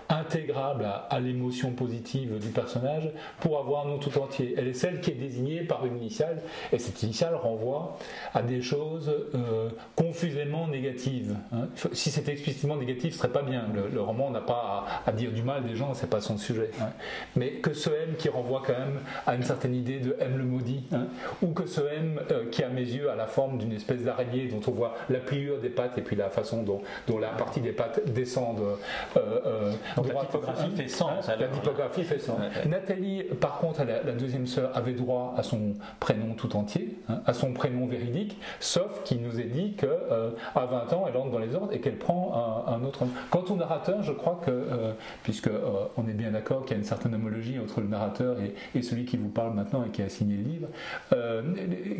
intégrable 0.07 0.85
à, 0.85 1.07
à 1.09 1.19
l'émotion 1.19 1.71
positive 1.71 2.39
du 2.39 2.49
personnage 2.49 3.09
pour 3.41 3.59
avoir 3.59 3.85
un 3.85 3.89
nom 3.89 3.97
tout 3.97 4.17
entier. 4.19 4.55
Elle 4.57 4.69
est 4.69 4.73
celle 4.73 5.01
qui 5.01 5.11
est 5.11 5.15
désignée 5.15 5.61
par 5.63 5.85
une 5.85 5.97
initiale, 5.97 6.41
et 6.71 6.79
cette 6.79 7.03
initiale 7.03 7.35
renvoie 7.41 7.97
à 8.33 8.41
des 8.41 8.61
choses 8.61 9.11
euh, 9.35 9.69
confusément 9.95 10.67
négatives. 10.67 11.35
Hein. 11.53 11.67
Si 11.93 12.11
c'était 12.11 12.31
explicitement 12.31 12.75
négatif, 12.75 13.13
ce 13.13 13.19
serait 13.19 13.29
pas 13.29 13.43
bien. 13.43 13.65
Le, 13.73 13.87
le 13.87 14.01
roman 14.01 14.29
n'a 14.29 14.41
pas 14.41 14.85
à, 15.05 15.09
à, 15.09 15.11
dire 15.11 15.31
du 15.31 15.43
mal 15.43 15.63
des 15.63 15.75
gens, 15.75 15.93
c'est 15.93 16.09
pas 16.09 16.21
son 16.21 16.37
sujet. 16.37 16.71
Hein. 16.81 16.89
Mais 17.35 17.51
que 17.53 17.73
ce 17.73 17.89
M 17.89 18.15
qui 18.17 18.29
renvoie 18.29 18.61
quand 18.65 18.77
même 18.77 18.99
à 19.25 19.35
une 19.35 19.43
certaine 19.43 19.75
idée 19.75 19.99
de 19.99 20.15
M 20.19 20.37
le 20.37 20.43
maudit, 20.43 20.83
hein, 20.93 21.07
ou 21.41 21.47
que 21.47 21.65
ce 21.65 21.81
M 21.81 22.19
euh, 22.31 22.49
qui 22.49 22.63
à 22.63 22.69
mes 22.69 22.81
yeux 22.81 23.09
a 23.09 23.15
la 23.15 23.27
forme 23.27 23.57
d'une 23.57 23.73
espèce 23.73 24.03
d'araignée 24.03 24.47
dont 24.47 24.61
on 24.67 24.71
voit 24.71 24.95
la 25.09 25.19
pliure 25.19 25.59
des 25.59 25.69
pattes 25.69 25.97
et 25.97 26.01
puis 26.01 26.15
la 26.15 26.29
façon 26.29 26.63
dont, 26.63 26.81
dont 27.07 27.17
la 27.17 27.29
partie 27.29 27.61
des 27.61 27.71
pattes 27.71 28.01
descend. 28.13 28.59
Euh, 28.59 28.75
euh, 29.17 29.73
Donc 29.95 30.07
la 30.13 30.21
typographie 30.21 30.71
fait 30.75 30.87
sens. 30.87 31.27
la 31.27 31.47
typographie 31.47 32.03
fait 32.03 32.19
sens. 32.19 32.39
Nathalie, 32.65 33.23
par 33.39 33.57
contre, 33.59 33.83
la, 33.83 34.03
la, 34.03 34.11
deuxième 34.11 34.47
sœur 34.47 34.75
avait 34.75 34.93
droit 34.93 35.33
à 35.37 35.43
son 35.43 35.73
prénom 35.99 36.33
tout 36.35 36.55
entier, 36.55 36.97
hein, 37.09 37.21
à 37.31 37.33
son 37.33 37.53
prénom 37.53 37.87
véridique, 37.87 38.37
sauf 38.59 39.03
qu'il 39.03 39.21
nous 39.21 39.39
est 39.39 39.45
dit 39.45 39.73
qu'à 39.73 39.87
euh, 39.87 40.31
20 40.55 40.93
ans, 40.93 41.05
elle 41.07 41.15
entre 41.15 41.31
dans 41.31 41.39
les 41.39 41.55
ordres 41.55 41.73
et 41.73 41.79
qu'elle 41.79 41.97
prend 41.97 42.65
un, 42.67 42.83
autre. 42.83 43.05
Quant 43.29 43.43
au 43.49 43.55
narrateur, 43.55 44.03
je 44.03 44.11
crois 44.11 44.39
que, 44.45 44.51
euh, 44.51 44.91
puisque 45.23 45.47
euh, 45.47 45.85
on 45.95 46.07
est 46.07 46.13
bien 46.13 46.31
d'accord 46.31 46.65
qu'il 46.65 46.71
y 46.71 46.73
a 46.75 46.77
une 46.79 46.85
certaine 46.87 47.15
homologie 47.15 47.57
entre 47.57 47.79
le 47.79 47.87
narrateur 47.87 48.37
et, 48.75 48.81
celui 48.81 49.05
qui 49.05 49.15
vous 49.15 49.29
parle 49.29 49.53
maintenant 49.53 49.85
et 49.85 49.89
qui 49.89 50.01
a 50.01 50.09
signé 50.09 50.35
le 50.35 50.43
livre, 50.43 50.67
euh, 51.13 51.41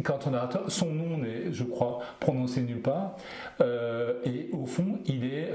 quant 0.04 0.19
au 0.25 0.30
narrateur, 0.31 0.63
son 0.68 0.88
nom 0.88 1.18
n'est, 1.18 1.54
je 1.54 1.63
crois, 1.63 2.00
prononcé 2.19 2.62
nulle 2.62 2.81
part, 2.81 3.16
euh, 3.62 4.16
et 4.25 4.50
au 4.51 4.66
fond, 4.66 5.00
il 5.06 5.24
est 5.25 5.51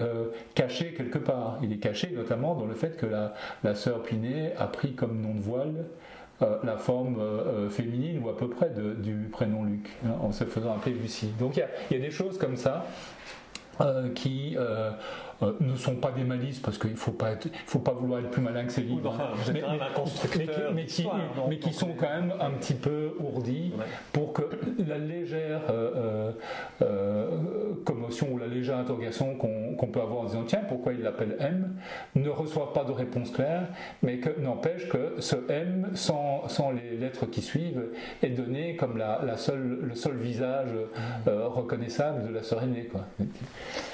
caché 0.55 0.94
quelque 0.94 1.19
part. 1.19 1.58
Il 1.62 1.73
est 1.73 1.78
caché 1.78 2.11
notamment 2.14 2.55
dans 2.55 2.64
le 2.64 2.75
fait 2.75 2.96
que 2.96 3.06
la, 3.06 3.34
la 3.64 3.75
sœur 3.75 4.02
Pinet 4.02 4.55
a 4.56 4.67
pris 4.69 4.94
comme 4.94 5.20
nom 5.20 5.34
de 5.34 5.40
voile 5.40 5.84
euh, 6.42 6.58
la 6.64 6.76
forme 6.76 7.18
euh, 7.18 7.70
féminine 7.70 8.22
ou 8.22 8.28
à 8.28 8.36
peu 8.36 8.48
près 8.48 8.68
de, 8.68 8.92
du 8.92 9.28
prénom 9.32 9.64
Luc, 9.64 9.88
hein, 10.04 10.16
en 10.20 10.32
se 10.32 10.44
faisant 10.44 10.75
appeler 10.75 10.94
Lucie. 10.94 11.32
Donc 11.38 11.56
il 11.56 11.94
y, 11.96 11.99
a 11.99 11.99
des 11.99 12.11
choses 12.11 12.37
comme 12.37 12.56
ça 12.56 12.84
euh, 13.80 14.11
qui 14.12 14.54
euh, 15.43 15.52
ne 15.61 15.76
sont 15.76 15.97
pas 15.97 16.12
des 16.12 16.25
malices 16.25 16.59
parce 16.61 16.78
qu'il 16.78 16.93
ne 16.93 16.97
faut 16.97 17.12
pas, 17.12 17.33
être, 17.33 17.49
faut 17.66 17.78
pas 17.78 17.93
vouloir 17.93 18.21
être 18.21 18.31
plus 18.31 18.43
malin 18.43 18.64
que 18.64 18.73
ces 18.73 18.83
livres. 18.83 19.11
Enfin, 19.11 19.31
mais, 19.52 19.62
un 19.62 19.93
constructeur 19.95 20.73
mais, 20.73 20.87
qui, 20.87 21.07
mais 21.49 21.59
qui 21.59 21.73
sont 21.73 21.95
quand 21.99 22.09
même 22.09 22.33
un 22.40 22.50
petit 22.50 22.75
peu 22.75 23.14
ourdis 23.21 23.73
ouais. 23.76 23.85
pour 24.12 24.33
que 24.33 24.43
la 24.87 24.99
légère 24.99 25.62
euh, 25.71 26.33
euh, 26.83 27.75
commotion 27.85 28.33
ou 28.33 28.38
la 28.38 28.47
légère 28.47 28.78
interrogation 28.78 29.37
qu'on 29.37 29.76
qu 29.76 29.87
peut 29.87 30.00
avoir 30.00 30.21
en 30.21 30.25
disant 30.25 30.45
tiens 30.47 30.62
pourquoi 30.69 30.93
il 30.93 31.02
l'appelle 31.02 31.37
M 31.40 31.76
ne 32.14 32.28
reçoive 32.28 32.73
pas 32.73 32.85
de 32.85 32.93
réponse 32.93 33.31
claire 33.31 33.69
mais 34.02 34.19
que 34.19 34.40
n'empêche 34.40 34.88
que 34.88 35.14
ce 35.19 35.37
M 35.49 35.90
sans, 35.95 36.49
sans 36.49 36.71
les 36.71 36.97
lettres 36.97 37.26
qui 37.26 37.43
suivent 37.43 37.87
est 38.23 38.31
donné 38.31 38.76
comme 38.76 38.97
la, 38.97 39.21
la 39.25 39.37
seule, 39.37 39.78
le 39.83 39.95
seul 39.95 40.16
visage 40.16 40.71
euh, 41.26 41.49
reconnaissable 41.49 42.26
de 42.28 42.35
la 42.35 42.43
sœur 42.43 42.62
aînée. 42.62 42.88
Quoi. 42.90 43.02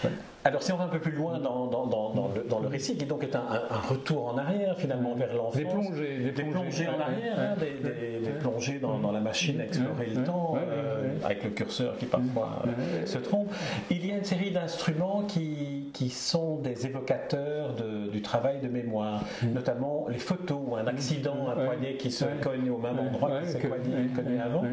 Ouais. 0.05 0.11
Alors, 0.45 0.63
si 0.63 0.73
on 0.73 0.77
va 0.77 0.85
un 0.85 0.89
peu 0.89 0.99
plus 0.99 1.13
loin 1.13 1.39
dans, 1.39 1.67
dans, 1.67 1.87
dans, 1.87 2.11
dans 2.11 2.29
le, 2.35 2.63
le, 2.63 2.69
récit, 2.69 2.97
qui 2.97 3.07
donc 3.07 3.23
est 3.23 3.37
un, 3.37 3.45
un, 3.71 3.79
retour 3.79 4.27
en 4.27 4.39
arrière, 4.39 4.77
finalement, 4.77 5.15
vers 5.15 5.33
l'enfance. 5.35 5.57
Des 5.57 5.65
plongées. 5.65 6.19
Des, 6.19 6.33
des 6.33 6.43
plongées, 6.43 6.89
en 6.89 7.01
arrière, 7.01 7.39
hein, 7.39 7.55
des, 7.61 7.71
des, 7.71 8.19
des, 8.19 8.33
plongées 8.41 8.81
dans, 8.81 9.13
la 9.13 9.21
machine 9.21 9.61
à 9.61 9.65
explorer 9.65 10.07
le 10.07 10.25
temps, 10.25 10.57
euh, 10.57 11.02
avec 11.25 11.45
le 11.45 11.51
curseur 11.51 11.97
qui 11.99 12.07
parfois 12.07 12.63
euh, 12.67 13.07
se 13.07 13.19
trompe. 13.19 13.53
Il 13.91 14.07
y 14.07 14.13
a 14.13 14.17
une 14.17 14.25
série 14.25 14.51
d'instruments 14.51 15.23
qui, 15.23 15.91
qui 15.93 16.11
sont 16.11 16.57
des 16.57 16.87
évocateurs 16.87 17.75
de, 17.75 18.09
du 18.11 18.23
travail 18.23 18.61
de 18.61 18.69
mémoire, 18.69 19.25
notamment 19.43 20.07
les 20.09 20.19
photos, 20.19 20.61
un 20.79 20.87
accident, 20.87 21.49
un 21.49 21.65
poignet 21.65 21.97
qui 21.97 22.11
se 22.11 22.25
cogne 22.41 22.71
au 22.71 22.79
même 22.79 22.99
endroit 22.99 23.41
qui 23.43 23.49
s'est 23.49 23.61
cogné 23.61 24.41
avant. 24.41 24.65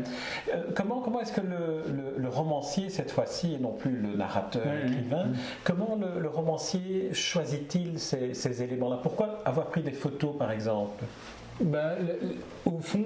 Euh, 0.54 0.64
comment 0.76 1.02
comment 1.02 1.22
est-ce 1.22 1.34
que 1.34 1.42
le, 1.42 1.84
le, 1.88 2.14
le, 2.18 2.30
romancier, 2.30 2.90
cette 2.90 3.12
fois-ci, 3.12 3.56
et 3.56 3.60
non 3.60 3.72
plus 3.72 3.92
le 3.92 4.16
narrateur, 4.16 4.64
écrivain, 4.86 5.28
Comment 5.64 5.98
le, 6.00 6.20
le 6.20 6.30
romancier 6.30 7.14
choisit-il 7.14 8.00
ces, 8.00 8.34
ces 8.34 8.64
éléments-là? 8.64 9.00
Pourquoi 9.02 9.40
avoir 9.46 9.68
pris 9.68 9.82
des 9.82 9.92
photos, 9.92 10.36
par 10.38 10.52
exemple? 10.52 11.04
Ben, 11.62 11.96
le, 12.00 12.36
au 12.66 12.80
fond, 12.80 13.06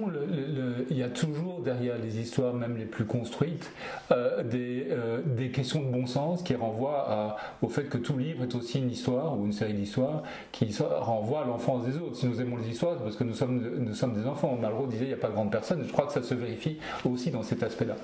il 0.90 0.96
y 0.96 1.02
a 1.02 1.08
toujours 1.08 1.60
derrière 1.60 1.98
les 1.98 2.18
histoires, 2.18 2.54
même 2.54 2.76
les 2.76 2.84
plus 2.84 3.04
construites, 3.04 3.70
euh, 4.12 4.42
des, 4.42 4.88
euh, 4.90 5.20
des, 5.24 5.50
questions 5.50 5.80
de 5.80 5.90
bon 5.90 6.06
sens 6.06 6.42
qui 6.42 6.54
renvoient 6.54 7.10
à, 7.10 7.36
au 7.62 7.68
fait 7.68 7.84
que 7.84 7.98
tout 7.98 8.16
livre 8.16 8.44
est 8.44 8.54
aussi 8.54 8.78
une 8.78 8.90
histoire 8.90 9.38
ou 9.38 9.44
une 9.44 9.52
série 9.52 9.74
d'histoires 9.74 10.22
qui 10.52 10.74
renvoie 10.80 11.42
à 11.42 11.44
l'enfance 11.46 11.84
des 11.84 11.96
autres. 11.96 12.16
Si 12.16 12.26
nous 12.26 12.40
aimons 12.40 12.56
les 12.56 12.68
histoires, 12.68 12.94
c'est 12.96 13.04
parce 13.04 13.16
que 13.16 13.24
nous 13.24 13.34
sommes, 13.34 13.60
nous 13.78 13.94
sommes 13.94 14.14
des 14.14 14.26
enfants. 14.26 14.56
Malraux 14.60 14.86
disait 14.86 15.04
il 15.04 15.08
n'y 15.08 15.14
a 15.14 15.18
pas 15.18 15.28
de 15.28 15.34
grande 15.34 15.50
personne. 15.50 15.82
Je 15.86 15.92
crois 15.92 16.06
que 16.06 16.12
ça 16.12 16.22
se 16.22 16.34
vérifie 16.34 16.78
aussi 17.04 17.30
dans 17.30 17.42
cet 17.42 17.62
aspect-là. 17.62 17.96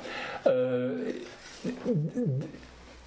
Euh, 0.46 1.12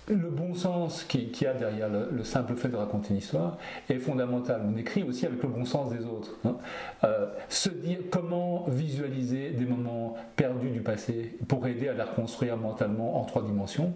le 0.10 0.30
bon 0.30 0.54
sens 0.54 1.04
qu'il 1.04 1.30
y 1.42 1.46
a 1.46 1.54
derrière 1.54 1.90
le, 1.90 2.24
simple 2.24 2.56
fait 2.56 2.68
de 2.68 2.76
raconter 2.76 3.12
une 3.12 3.18
histoire 3.18 3.58
est 3.90 4.00
fondamental. 4.00 4.62
On 4.66 4.78
écrit 4.78 5.04
aussi 5.04 5.26
avec 5.26 5.42
le 5.42 5.50
bon 5.50 5.66
sens 5.66 5.92
des 5.92 6.06
autres. 6.06 6.38
Hein. 6.46 6.56
Euh, 7.04 7.28
se 7.50 7.70
dire 7.70 8.00
comment 8.10 8.66
visualiser 8.68 9.52
des 9.52 9.66
moments 9.66 10.16
perdus 10.36 10.72
du 10.72 10.82
passé 10.82 11.38
pour 11.48 11.66
aider 11.68 11.88
à 11.88 11.94
les 11.94 12.02
reconstruire 12.02 12.58
mentalement 12.58 13.20
en 13.20 13.24
trois 13.24 13.44
dimensions, 13.44 13.94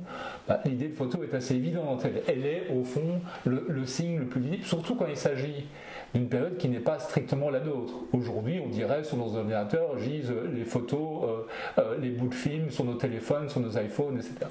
bah, 0.47 0.61
l'idée 0.65 0.87
de 0.87 0.93
photo 0.93 1.23
est 1.23 1.33
assez 1.35 1.55
évidente. 1.55 2.05
Elle, 2.27 2.45
est 2.45 2.69
au 2.73 2.83
fond 2.83 3.21
le, 3.45 3.85
signe 3.85 4.19
le 4.19 4.25
plus 4.25 4.41
visible, 4.41 4.63
surtout 4.63 4.95
quand 4.95 5.07
il 5.07 5.17
s'agit 5.17 5.65
d'une 6.13 6.29
période 6.29 6.57
qui 6.57 6.69
n'est 6.69 6.79
pas 6.79 6.99
strictement 6.99 7.49
la 7.49 7.59
nôtre. 7.59 7.93
Aujourd'hui, 8.13 8.61
on 8.63 8.69
dirait 8.69 9.03
sur 9.03 9.17
nos 9.17 9.35
ordinateurs 9.35 9.97
gisent 9.99 10.33
les 10.53 10.63
photos, 10.63 11.23
euh, 11.23 11.81
euh, 11.81 11.97
les 11.99 12.11
bouts 12.11 12.29
de 12.29 12.33
films 12.33 12.69
sur 12.69 12.85
nos 12.85 12.95
téléphones, 12.95 13.49
sur 13.49 13.59
nos 13.59 13.77
iPhones, 13.77 14.17
etc 14.17 14.47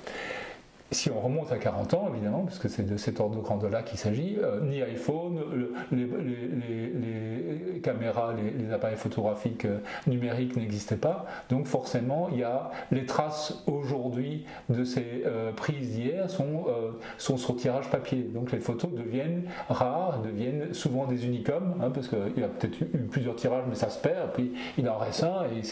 si 0.92 1.10
on 1.10 1.20
remonte 1.20 1.50
à 1.50 1.58
40 1.58 1.94
ans, 1.94 2.08
évidemment, 2.12 2.42
parce 2.42 2.58
que 2.58 2.68
c'est 2.68 2.84
de 2.84 2.96
cet 2.96 3.18
ordre 3.18 3.36
de 3.36 3.40
grandeur-là 3.40 3.82
qu'il 3.82 3.98
s'agit, 3.98 4.36
euh, 4.40 4.60
ni 4.60 4.82
iPhone, 4.82 5.40
les, 5.90 7.80
caméras, 7.80 8.34
les, 8.34 8.72
appareils 8.72 8.96
photographiques 8.96 9.64
euh, 9.64 9.78
numériques 10.06 10.56
n'existaient 10.56 10.96
pas. 10.96 11.26
Donc 11.50 11.66
forcément, 11.66 12.28
il 12.30 12.38
y 12.38 12.44
a 12.44 12.70
les 12.92 13.04
traces 13.04 13.64
aujourd'hui 13.66 14.44
de 14.68 14.84
ces 14.84 15.24
euh, 15.26 15.52
prises 15.52 15.90
d'hier 15.92 16.30
sont, 16.30 16.66
sont 17.18 17.36
sur 17.36 17.56
tirage 17.56 17.90
papier. 17.90 18.22
Donc 18.22 18.52
les 18.52 18.60
photos 18.60 18.90
deviennent 18.92 19.44
rares, 19.68 20.22
deviennent 20.22 20.72
souvent 20.72 21.06
des 21.06 21.26
unicums, 21.26 21.74
hein, 21.80 21.90
parce 21.92 22.08
qu'il 22.08 22.38
y 22.38 22.44
a 22.44 22.48
peut-être 22.48 22.80
eu 22.80 23.06
plusieurs 23.10 23.36
tirages, 23.36 23.64
mais 23.68 23.74
ça 23.74 23.90
se 23.90 24.00
perd, 24.00 24.32
puis 24.32 24.52
il 24.78 24.88
en 24.88 24.98
reste 24.98 25.24
un, 25.24 25.44
et 25.44 25.62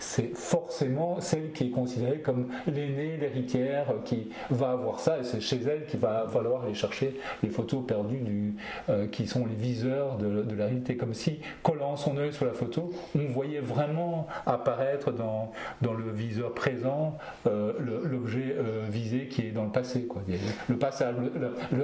c'est 0.00 0.36
forcément 0.36 1.20
celle 1.20 1.52
qui 1.52 1.68
est 1.68 1.70
considérée 1.70 2.18
comme 2.18 2.48
l'aînée, 2.66 3.16
l'héritière, 3.16 3.86
qui 4.04 4.30
va 4.50 4.63
avoir 4.70 5.00
ça 5.00 5.18
et 5.18 5.24
c'est 5.24 5.40
chez 5.40 5.60
elle 5.62 5.86
qu'il 5.86 6.00
va 6.00 6.26
falloir 6.28 6.64
aller 6.64 6.74
chercher 6.74 7.18
les 7.42 7.48
photos 7.48 7.84
perdues 7.86 8.20
du, 8.20 8.54
euh, 8.88 9.06
qui 9.06 9.26
sont 9.26 9.46
les 9.46 9.54
viseurs 9.54 10.16
de, 10.16 10.54
la 10.54 10.66
réalité. 10.66 10.96
Comme 10.96 11.14
si, 11.14 11.40
collant 11.62 11.96
son 11.96 12.16
œil 12.16 12.32
sur 12.32 12.46
la 12.46 12.52
photo, 12.52 12.92
on 13.14 13.32
voyait 13.32 13.60
vraiment 13.60 14.26
apparaître 14.46 15.12
dans, 15.12 15.52
dans 15.82 15.92
le 15.92 16.10
viseur 16.10 16.54
présent 16.54 17.16
euh, 17.46 17.72
l'objet 17.78 18.56
euh, 18.58 18.86
visé 18.88 19.28
qui 19.28 19.42
est 19.42 19.50
dans 19.50 19.64
le 19.64 19.72
passé. 19.72 20.06
Quoi. 20.06 20.22
Le 20.68 20.76
passage, 20.76 21.14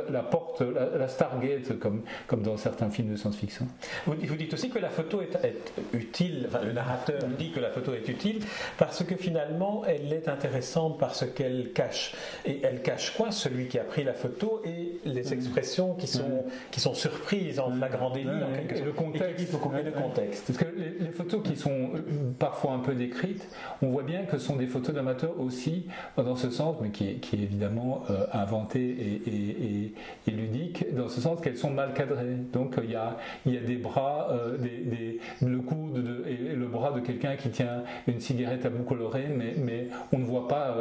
la, 0.09 0.23
porte, 0.23 0.63
la, 0.63 1.09
Stargate, 1.09 1.79
comme, 1.79 2.03
comme 2.27 2.43
dans 2.43 2.57
certains 2.57 2.91
films 2.91 3.11
de 3.11 3.17
science-fiction. 3.17 3.67
Vous, 4.07 4.15
dites 4.15 4.55
aussi 4.55 4.71
que 4.71 4.79
la 4.79 4.91
photo 4.91 5.21
est, 5.23 5.37
est 5.45 5.73
utile, 5.93 6.47
enfin, 6.49 6.65
le 6.65 6.73
narrateur 6.73 7.21
dit 7.39 7.51
que 7.51 7.61
la 7.61 7.71
photo 7.71 7.93
est 7.95 8.09
utile 8.09 8.41
parce 8.79 9.05
que 9.05 9.17
finalement 9.17 9.83
elle 9.87 10.13
est 10.13 10.29
intéressante 10.29 10.99
parce 10.99 11.25
qu'elle 11.27 11.73
cache. 11.73 12.15
Et 12.45 12.65
elle 12.71 12.83
cache 12.83 13.17
quoi 13.17 13.31
Celui 13.31 13.67
qui 13.67 13.79
a 13.79 13.85
pris 13.85 14.05
la 14.05 14.15
photo 14.15 14.63
et 14.65 14.99
les 15.05 15.23
mm. 15.23 15.33
expressions 15.33 15.95
qui 15.95 16.07
sont, 16.07 16.23
mm. 16.23 16.51
qui 16.71 16.81
sont 16.81 16.95
surprises 16.95 17.59
en 17.59 17.71
flagrant 17.73 18.11
délit, 18.11 18.29
en 18.29 18.53
quelque 18.55 18.77
sorte. 18.77 18.87
Le 18.87 18.93
contexte. 18.93 19.35
il 19.39 19.47
faut 19.47 19.59
de 19.59 19.91
contexte. 19.91 20.45
Parce 20.47 20.59
que 20.59 20.67
les, 21.01 21.11
photos 21.11 21.43
qui 21.43 21.57
sont 21.57 21.91
euh, 21.95 22.01
parfois 22.39 22.73
un 22.73 22.79
peu 22.79 22.95
décrites, 22.95 23.49
on 23.83 23.89
voit 23.89 24.03
bien 24.03 24.23
que 24.23 24.39
ce 24.39 24.47
sont 24.47 24.57
des 24.57 24.67
photos 24.67 24.95
d'amateurs 24.95 25.39
aussi, 25.39 25.87
dans 26.17 26.37
ce 26.37 26.51
sens, 26.51 26.77
mais 26.81 26.91
qui 26.91 27.09
est, 27.09 27.15
qui 27.15 27.37
est 27.37 27.43
évidemment 27.43 28.03
euh, 28.11 28.27
inventé 28.33 28.81
et, 28.81 29.93
et, 30.27 30.31
ludique, 30.31 30.95
dans 30.95 31.09
ce 31.09 31.21
sens 31.21 31.41
qu'elles 31.41 31.57
sont 31.57 31.71
mal 31.71 31.93
cadrées. 31.93 32.37
Donc 32.53 32.77
il 32.83 32.91
y 32.91 32.95
a, 32.95 33.17
il 33.47 33.55
y 33.55 33.59
a 33.59 33.61
des 33.61 33.77
bras, 33.77 34.29
euh, 34.31 34.57
des, 34.57 35.19
le 35.43 35.59
coude 35.59 35.95
de, 35.95 36.25
et 36.29 36.55
le 36.55 36.67
bras 36.67 36.93
de 36.93 37.01
quelqu'un 37.01 37.37
qui 37.37 37.51
tient 37.51 37.83
une 38.07 38.21
cigarette 38.21 38.65
à 38.65 38.71
bout 38.71 38.85
coloré, 38.85 39.27
mais, 39.29 39.55
mais 39.57 39.89
on 40.13 40.19
ne 40.19 40.25
voit 40.25 40.47
pas, 40.47 40.77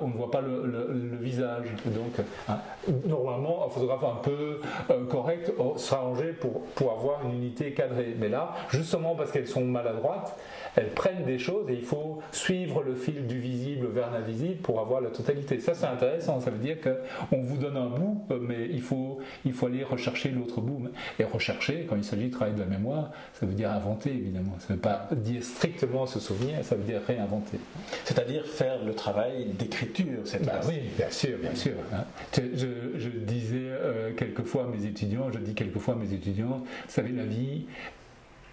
on 0.00 0.08
ne 0.08 0.12
voit 0.14 0.30
pas 0.30 0.40
le, 0.40 0.64
le 0.66 1.16
visage 1.34 1.66
donc, 1.86 2.26
hein, 2.48 2.58
normalement, 3.06 3.66
un 3.66 3.68
photographe 3.68 4.04
un 4.04 4.20
peu 4.22 4.60
euh, 4.90 5.04
correct 5.06 5.52
sera 5.76 6.00
rangé 6.00 6.32
pour, 6.32 6.62
pour 6.74 6.92
avoir 6.92 7.24
une 7.26 7.36
unité 7.36 7.72
cadrée. 7.72 8.14
Mais 8.18 8.28
là, 8.28 8.54
justement 8.70 9.14
parce 9.14 9.30
qu'elles 9.30 9.48
sont 9.48 9.64
maladroites, 9.64 10.36
elles 10.76 10.90
prennent 10.90 11.24
des 11.24 11.38
choses 11.38 11.68
et 11.70 11.74
il 11.74 11.84
faut 11.84 12.20
suivre 12.32 12.82
le 12.82 12.94
fil 12.94 13.26
du 13.26 13.38
visible 13.38 13.88
vers 13.88 14.10
l'invisible 14.10 14.56
pour 14.56 14.80
avoir 14.80 15.00
la 15.00 15.10
totalité. 15.10 15.60
Ça, 15.60 15.74
c'est 15.74 15.86
intéressant. 15.86 16.40
Ça 16.40 16.50
veut 16.50 16.58
dire 16.58 16.76
qu'on 16.80 17.40
vous 17.40 17.56
donne 17.56 17.76
un 17.76 17.88
bout, 17.88 18.24
euh, 18.30 18.38
mais 18.40 18.68
il 18.70 18.82
faut, 18.82 19.18
il 19.44 19.52
faut 19.52 19.66
aller 19.66 19.84
rechercher 19.84 20.30
l'autre 20.30 20.60
bout. 20.60 20.88
Et 21.18 21.24
rechercher, 21.24 21.86
quand 21.88 21.96
il 21.96 22.04
s'agit 22.04 22.28
de 22.28 22.32
travailler 22.32 22.56
de 22.56 22.62
la 22.62 22.68
mémoire, 22.68 23.10
ça 23.32 23.46
veut 23.46 23.54
dire 23.54 23.70
inventer, 23.70 24.10
évidemment. 24.10 24.54
Ça 24.58 24.66
ne 24.70 24.74
veut 24.74 24.80
pas 24.80 25.08
dire 25.12 25.42
strictement 25.42 26.06
se 26.06 26.20
souvenir, 26.20 26.64
ça 26.64 26.74
veut 26.74 26.84
dire 26.84 27.00
réinventer. 27.06 27.58
C'est-à-dire 28.04 28.46
faire 28.46 28.84
le 28.84 28.94
travail 28.94 29.46
d'écriture, 29.58 30.20
cette 30.24 30.44
bah 30.44 30.60
Oui, 30.66 30.80
bien 30.96 31.10
sûr, 31.10 31.23
bien 31.32 31.54
sûr. 31.54 31.72
Hein. 31.92 32.04
Je, 32.34 33.08
disais 33.08 33.68
euh, 33.70 34.12
quelquefois 34.14 34.64
à 34.64 34.66
mes 34.66 34.86
étudiants, 34.86 35.30
je 35.32 35.38
dis 35.38 35.54
quelquefois 35.54 35.94
à 35.94 35.96
mes 35.96 36.12
étudiants, 36.12 36.58
vous 36.58 36.64
savez, 36.88 37.12
la 37.12 37.24
vie, 37.24 37.66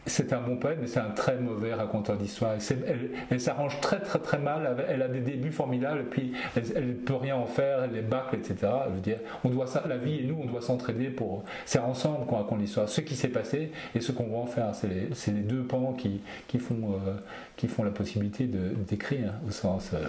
c'est 0.08 0.34
un 0.34 0.42
bon 0.42 0.58
poète, 0.58 0.80
mais 0.82 0.88
c'est 0.88 1.00
un 1.00 1.12
très 1.12 1.38
mauvais 1.38 1.74
raconteur 1.74 2.18
d'histoire. 2.18 2.56
Elle, 3.30 3.40
s'arrange 3.40 3.80
très 3.82 4.00
très 4.00 4.20
très 4.20 4.40
mal. 4.40 4.86
Elle 4.90 5.02
a 5.04 5.08
des 5.08 5.20
débuts 5.20 5.52
formidables, 5.52 6.06
puis 6.06 6.34
elle 6.56 6.88
ne 6.88 6.94
peut 6.94 7.16
rien 7.16 7.36
en 7.36 7.46
faire, 7.46 7.84
elle 7.84 7.92
les 7.92 8.02
bâcle, 8.02 8.36
etc. 8.36 8.72
Je 8.90 8.94
veux 8.96 9.00
dire, 9.00 9.20
on 9.44 9.50
doit 9.50 9.66
la 9.88 9.98
vie 9.98 10.20
et 10.20 10.24
nous, 10.24 10.40
on 10.42 10.46
doit 10.46 10.62
s'entraider 10.62 11.10
pour. 11.10 11.44
C'est 11.66 11.80
ensemble 11.80 12.26
qu'on 12.26 12.38
raconte 12.38 12.60
l'histoire. 12.60 12.90
Ce 12.90 13.02
qui 13.02 13.16
s'est 13.16 13.30
passé 13.30 13.72
et 13.94 14.02
ce 14.02 14.12
qu'on 14.12 14.28
va 14.28 14.38
en 14.38 14.46
faire, 14.48 14.74
c'est 14.74 15.32
les, 15.32 15.42
deux 15.42 15.64
pans 15.64 15.94
qui, 15.94 16.22
font 16.60 16.94
euh, 16.94 17.14
qui 17.56 17.68
font 17.68 17.84
la 17.84 17.92
possibilité 17.92 18.46
d'écrire 18.46 19.34
au 19.48 19.52
sens, 19.52 19.92
euh, 19.94 20.00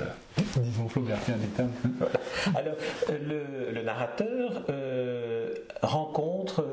disons, 0.56 0.88
flaubertien 0.88 1.36
des 1.36 1.48
termes. 1.48 1.70
Alors, 2.56 2.76
le, 3.08 3.82
narrateur 3.82 4.64
euh, 4.70 5.52
rencontre 5.82 6.64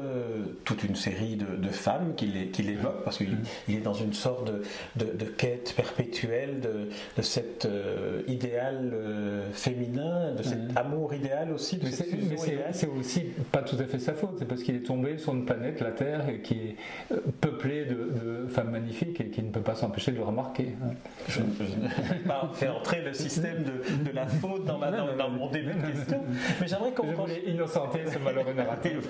toute 0.64 0.84
une 0.84 0.96
série 0.96 1.36
de, 1.36 1.70
femmes 1.70 2.14
qu'il 2.16 2.70
évoque 2.70 3.04
parce 3.10 3.18
qu'il 3.18 3.76
est 3.76 3.80
dans 3.80 3.94
une 3.96 4.14
sorte 4.14 4.52
de, 4.96 5.06
de, 5.06 5.26
quête 5.26 5.74
perpétuelle 5.76 6.60
de, 6.60 6.90
de 7.18 7.22
cet 7.24 7.66
euh, 7.66 8.22
idéal 8.28 8.92
euh, 8.94 9.52
féminin, 9.52 10.34
de 10.36 10.44
cet 10.44 10.78
amour 10.78 11.16
idéal 11.16 11.52
aussi. 11.52 11.78
De 11.78 11.86
mais 11.86 12.72
c'est 12.72 12.88
aussi 12.88 13.22
pas 13.52 13.64
tout 13.64 13.78
à 13.80 13.86
fait 13.86 13.98
sa 13.98 14.14
faute, 14.14 14.36
c'est 14.38 14.48
parce 14.48 14.62
qu'il 14.62 14.76
est 14.76 14.86
tombé 14.86 15.18
sur 15.18 15.34
une 15.34 15.46
planète, 15.46 15.82
la 15.82 15.92
Terre, 15.92 16.22
qui 16.44 16.54
est 16.54 16.76
euh, 17.12 17.20
peuplée 17.42 17.86
de, 17.86 18.48
femmes 18.50 18.72
magnifiques 18.72 19.20
et 19.22 19.30
qui 19.30 19.42
ne 19.42 19.50
peut 19.50 19.62
pas 19.62 19.76
s'empêcher 19.76 20.12
de 20.12 20.18
le 20.18 20.24
remarquer. 20.24 20.76
Hein. 20.84 20.94
Je, 21.28 21.40
n'ai 21.42 22.20
pas 22.28 22.50
fait 22.54 22.68
entrer 22.68 23.02
le 23.02 23.14
système 23.14 23.64
de, 23.64 24.12
la 24.12 24.28
faute 24.28 24.66
dans, 24.66 24.78
ma, 24.78 24.92
dans, 24.92 25.30
mon 25.30 25.50
début 25.50 25.74
de 25.74 25.82
question, 25.82 26.24
mais 26.62 26.68
j'aimerais 26.68 26.92
qu'on. 26.92 27.08
Je 27.26 27.50
innocenter 27.50 28.02
ce 28.12 28.20
malheureux 28.20 28.54
narratif. 28.56 29.10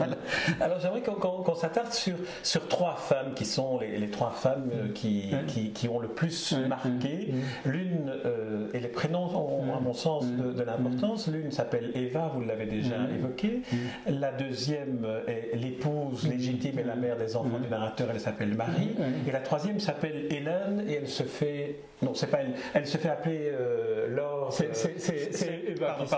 Alors 0.61 0.79
j'aimerais 0.79 1.01
qu'on 1.01 1.55
s'attarde 1.55 1.91
sur, 1.91 2.15
sur 2.43 2.67
trois 2.67 2.95
femmes 2.95 3.33
qui 3.33 3.45
sont 3.45 3.79
les 3.79 3.88
les, 3.97 4.09
trois 4.09 4.31
femmes 4.31 4.69
euh, 4.73 4.87
qui, 4.93 5.33
qui, 5.73 5.87
ont 5.87 5.99
le 5.99 6.07
plus 6.07 6.55
marqué. 6.67 7.33
L'une, 7.65 8.11
euh, 8.25 8.67
et 8.73 8.79
les 8.79 8.87
prénoms 8.87 9.25
ont, 9.35 9.75
à 9.75 9.79
mon 9.79 9.93
sens, 9.93 10.25
de, 10.25 10.63
l'importance. 10.63 11.27
L'une 11.27 11.51
s'appelle 11.51 11.91
Eva, 11.95 12.31
vous 12.33 12.41
l'avez 12.41 12.65
déjà 12.65 12.95
évoqué. 13.15 13.61
La 14.07 14.31
deuxième 14.31 15.05
est 15.27 15.55
l'épouse 15.55 16.27
légitime 16.27 16.79
et 16.79 16.83
la 16.83 16.95
mère 16.95 17.17
des 17.17 17.35
enfants 17.35 17.59
du 17.59 17.69
narrateur, 17.69 18.09
elle 18.11 18.19
s'appelle 18.19 18.55
Marie. 18.55 18.95
Et 19.27 19.31
la 19.31 19.39
troisième 19.39 19.79
s'appelle 19.79 20.27
Hélène, 20.29 20.83
et 20.87 20.95
elle 20.95 21.07
se 21.07 21.23
fait. 21.23 21.77
Non, 22.01 22.13
c'est 22.13 22.27
pas 22.27 22.39
elle. 22.39 22.53
Elle 22.73 22.87
se 22.87 22.97
fait 22.97 23.09
appeler 23.09 23.51
euh, 23.51 24.07
Laure. 24.15 24.53
C'est 24.53 24.67
Eva, 24.67 25.97
qui, 25.99 26.07
se 26.07 26.15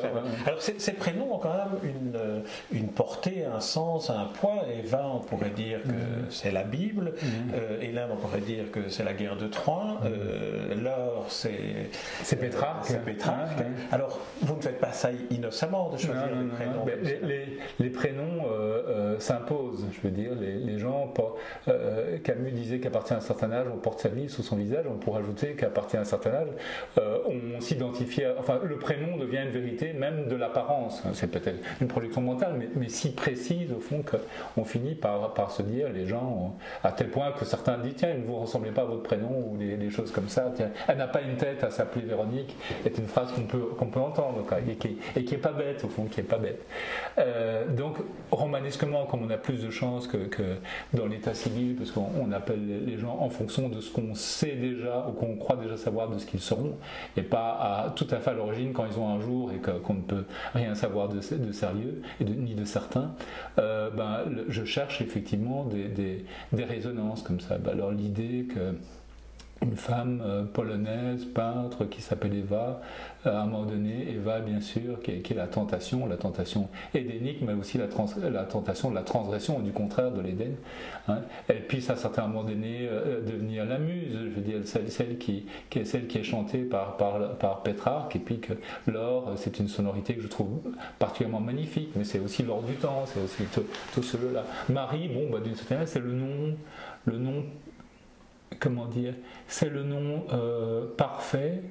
fait 0.00 0.06
Alors, 0.46 0.62
ces 0.62 0.92
prénoms 0.92 1.34
ont 1.34 1.38
quand 1.38 1.54
même 1.54 1.78
une, 1.82 2.42
une 2.78 2.88
portée, 2.88 3.44
un 3.44 3.60
sens, 3.60 4.10
un 4.10 4.26
poids. 4.26 4.64
Eva, 4.78 5.10
on 5.14 5.20
pourrait 5.20 5.50
dire 5.50 5.82
que 5.82 6.30
c'est 6.30 6.52
la 6.52 6.62
Bible. 6.62 6.97
Mhm. 7.04 7.54
Euh, 7.54 7.80
et 7.80 7.92
là, 7.92 8.08
on 8.10 8.16
pourrait 8.16 8.40
dire 8.40 8.70
que 8.70 8.88
c'est 8.88 9.04
la 9.04 9.12
guerre 9.12 9.36
de 9.36 9.46
Troie. 9.46 10.00
Euh, 10.04 10.74
L'or, 10.74 11.26
c'est. 11.28 11.90
C'est 12.22 12.36
Pétrarque. 12.36 12.84
c'est 12.86 13.04
Pétrarque. 13.04 13.62
Alors, 13.90 14.20
vous 14.42 14.56
ne 14.56 14.60
faites 14.60 14.78
pas 14.78 14.92
ça 14.92 15.10
innocemment 15.30 15.90
de 15.90 15.98
choisir 15.98 16.26
les 16.26 16.48
prénoms. 16.48 16.86
Les, 17.78 17.90
prénoms 17.90 18.46
euh, 18.50 19.18
s'imposent, 19.18 19.86
je 19.92 20.00
veux 20.00 20.12
dire. 20.12 20.32
Les, 20.40 20.78
gens. 20.78 21.12
Camus 22.22 22.52
disait 22.52 22.78
qu'à 22.78 22.90
partir 22.90 23.16
d'un 23.16 23.22
certain 23.22 23.50
âge, 23.50 23.66
on 23.72 23.78
porte 23.78 24.00
sa 24.00 24.08
vie 24.08 24.28
sous 24.28 24.42
son 24.42 24.56
visage. 24.56 24.84
On 24.88 24.98
pourrait 24.98 25.20
ajouter 25.20 25.54
qu'à 25.54 25.68
partir 25.68 25.98
d'un 25.98 26.04
certain 26.04 26.30
âge, 26.30 26.48
on 26.96 27.60
s'identifie. 27.60 28.22
Enfin, 28.38 28.60
le 28.62 28.76
prénom 28.76 29.16
devient 29.16 29.42
une 29.44 29.50
vérité, 29.50 29.92
même 29.92 30.28
de 30.28 30.36
l'apparence. 30.36 31.02
C'est 31.14 31.30
peut-être 31.30 31.58
une 31.80 31.88
production 31.88 32.20
mentale, 32.20 32.54
mais, 32.58 32.68
mais, 32.76 32.88
si 32.88 33.12
précise, 33.12 33.72
au 33.72 33.80
fond, 33.80 34.02
qu'on 34.02 34.64
finit 34.64 34.94
par, 34.94 35.34
par 35.34 35.50
se 35.50 35.62
dire 35.62 35.88
les 35.92 36.06
gens 36.06 36.56
à 36.88 36.92
tel 36.92 37.08
point 37.10 37.32
que 37.32 37.44
certains 37.44 37.78
disent 37.78 37.96
tiens, 37.96 38.14
ne 38.14 38.24
vous 38.24 38.36
ressemblez 38.36 38.70
pas 38.70 38.82
à 38.82 38.86
votre 38.86 39.02
prénom 39.02 39.50
ou 39.50 39.56
des, 39.56 39.90
choses 39.90 40.10
comme 40.10 40.28
ça. 40.28 40.52
elle 40.88 40.98
n'a 40.98 41.06
pas 41.06 41.20
une 41.20 41.36
tête 41.36 41.64
à 41.64 41.70
s'appeler 41.70 42.04
Véronique 42.04 42.56
est 42.84 42.96
une 42.98 43.06
phrase 43.06 43.32
qu'on 43.32 43.42
peut, 43.42 43.70
qu'on 43.78 43.86
peut 43.86 44.00
entendre 44.00 44.44
et, 44.66 44.74
qui, 44.74 44.98
et 45.16 45.24
qui 45.24 45.34
est 45.34 45.38
pas 45.38 45.52
bête 45.52 45.84
au 45.84 45.88
fond, 45.88 46.04
qui 46.04 46.20
est 46.20 46.24
pas 46.24 46.38
bête. 46.38 46.64
Euh, 47.18 47.66
donc 47.68 47.96
romanesquement, 48.30 49.06
comme 49.06 49.22
on 49.22 49.30
a 49.30 49.36
plus 49.36 49.62
de 49.62 49.70
chances 49.70 50.06
que, 50.06 50.18
dans 50.94 51.06
l'état 51.06 51.34
civil, 51.34 51.76
parce 51.76 51.90
qu'on 51.90 52.32
appelle 52.32 52.84
les 52.84 52.98
gens 52.98 53.18
en 53.20 53.30
fonction 53.30 53.68
de 53.68 53.80
ce 53.80 53.92
qu'on 53.92 54.14
sait 54.14 54.56
déjà 54.56 55.06
ou 55.08 55.12
qu'on 55.12 55.36
croit 55.36 55.56
déjà 55.56 55.76
savoir 55.76 56.08
de 56.08 56.18
ce 56.18 56.26
qu'ils 56.26 56.40
seront, 56.40 56.76
et 57.16 57.22
pas 57.22 57.92
tout 57.96 58.06
à 58.10 58.16
fait 58.16 58.30
à 58.30 58.34
l'origine 58.34 58.72
quand 58.72 58.86
ils 58.86 58.98
ont 58.98 59.08
un 59.08 59.20
jour 59.20 59.52
et 59.52 59.58
qu'on 59.58 59.94
ne 59.94 60.02
peut 60.02 60.24
rien 60.54 60.74
savoir 60.74 61.08
de, 61.08 61.16
de 61.16 61.52
sérieux 61.52 62.02
et 62.20 62.24
ni 62.24 62.54
de 62.54 62.64
certains, 62.64 63.14
euh, 63.58 63.90
ben, 63.90 64.24
je 64.48 64.64
cherche 64.64 65.00
effectivement 65.00 65.64
des, 65.64 65.88
des, 65.88 66.24
des 66.52 66.64
résonances 66.78 67.22
comme 67.22 67.40
ça. 67.40 67.58
Ben, 67.58 67.72
alors 67.72 67.90
l'idée 67.90 68.46
que 68.48 68.74
une 69.62 69.76
femme 69.76 70.22
euh, 70.24 70.44
polonaise, 70.44 71.24
peintre, 71.24 71.84
qui 71.84 72.00
s'appelle 72.00 72.34
Eva, 72.34 72.80
euh, 73.26 73.36
à 73.36 73.42
un 73.42 73.46
moment 73.46 73.64
donné, 73.64 74.08
Eva, 74.10 74.40
bien 74.40 74.60
sûr, 74.60 75.00
qui 75.02 75.10
est, 75.10 75.34
la 75.34 75.48
tentation, 75.48 76.06
la 76.06 76.16
tentation 76.16 76.68
édénique, 76.94 77.42
mais 77.42 77.54
aussi 77.54 77.76
la, 77.78 77.86
tentation 77.88 78.90
de 78.90 78.94
la 78.94 79.02
transgression, 79.02 79.58
du 79.60 79.72
contraire 79.72 80.12
de 80.12 80.20
l'Éden. 80.20 80.54
Hein. 81.08 81.18
Elle 81.48 81.66
puisse 81.66 81.90
à 81.90 81.96
certains 81.96 82.26
moments 82.28 82.44
donné 82.44 82.88
euh, 82.88 83.20
devenir 83.20 83.64
la 83.64 83.78
muse, 83.78 84.12
je 84.12 84.34
veux 84.34 84.42
dire, 84.42 84.60
celle, 84.64 84.90
celle 84.90 85.18
qui, 85.18 85.46
qui, 85.70 85.80
est 85.80 85.84
celle 85.84 86.06
qui 86.06 86.18
est 86.18 86.24
chantée 86.24 86.62
par, 86.62 86.96
par, 86.96 87.36
par 87.36 87.62
Pétrarque, 87.62 88.14
et 88.14 88.20
puis 88.20 88.38
que 88.38 88.52
l'or, 88.86 89.32
c'est 89.36 89.58
une 89.58 89.68
sonorité 89.68 90.14
que 90.14 90.22
je 90.22 90.28
trouve 90.28 90.60
particulièrement 90.98 91.40
magnifique, 91.40 91.90
mais 91.96 92.04
c'est 92.04 92.20
aussi 92.20 92.44
l'or 92.44 92.62
du 92.62 92.74
temps, 92.74 93.04
c'est 93.06 93.20
aussi 93.20 93.42
tout, 93.52 93.64
tout 93.92 94.02
cela. 94.02 94.44
Marie, 94.68 95.08
bon, 95.08 95.28
bah, 95.30 95.40
d'une 95.42 95.56
certaine 95.56 95.78
manière, 95.78 95.92
c'est 95.92 96.00
le 96.00 96.12
nom, 96.12 96.56
le 97.06 97.18
nom 97.18 97.44
comment 98.60 98.86
dire, 98.86 99.14
c'est 99.46 99.68
le 99.68 99.82
nom 99.82 100.24
euh, 100.32 100.86
parfait 100.96 101.62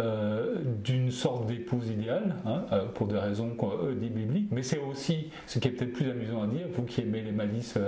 euh, 0.00 0.56
d'une 0.82 1.12
sorte 1.12 1.46
d'épouse 1.46 1.88
idéale, 1.88 2.34
hein, 2.44 2.64
euh, 2.72 2.86
pour 2.86 3.06
des 3.06 3.16
raisons 3.16 3.56
euh, 3.62 3.94
dit 3.94 4.08
bibliques, 4.08 4.48
mais 4.50 4.64
c'est 4.64 4.78
aussi, 4.78 5.30
ce 5.46 5.60
qui 5.60 5.68
est 5.68 5.70
peut-être 5.70 5.92
plus 5.92 6.10
amusant 6.10 6.42
à 6.42 6.46
dire, 6.48 6.66
vous 6.72 6.82
qui 6.82 7.02
aimez 7.02 7.20
les 7.20 7.30
malices 7.30 7.78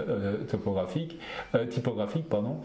topographiques, 0.49 1.19
typographiques, 1.69 2.29
pardon, 2.29 2.61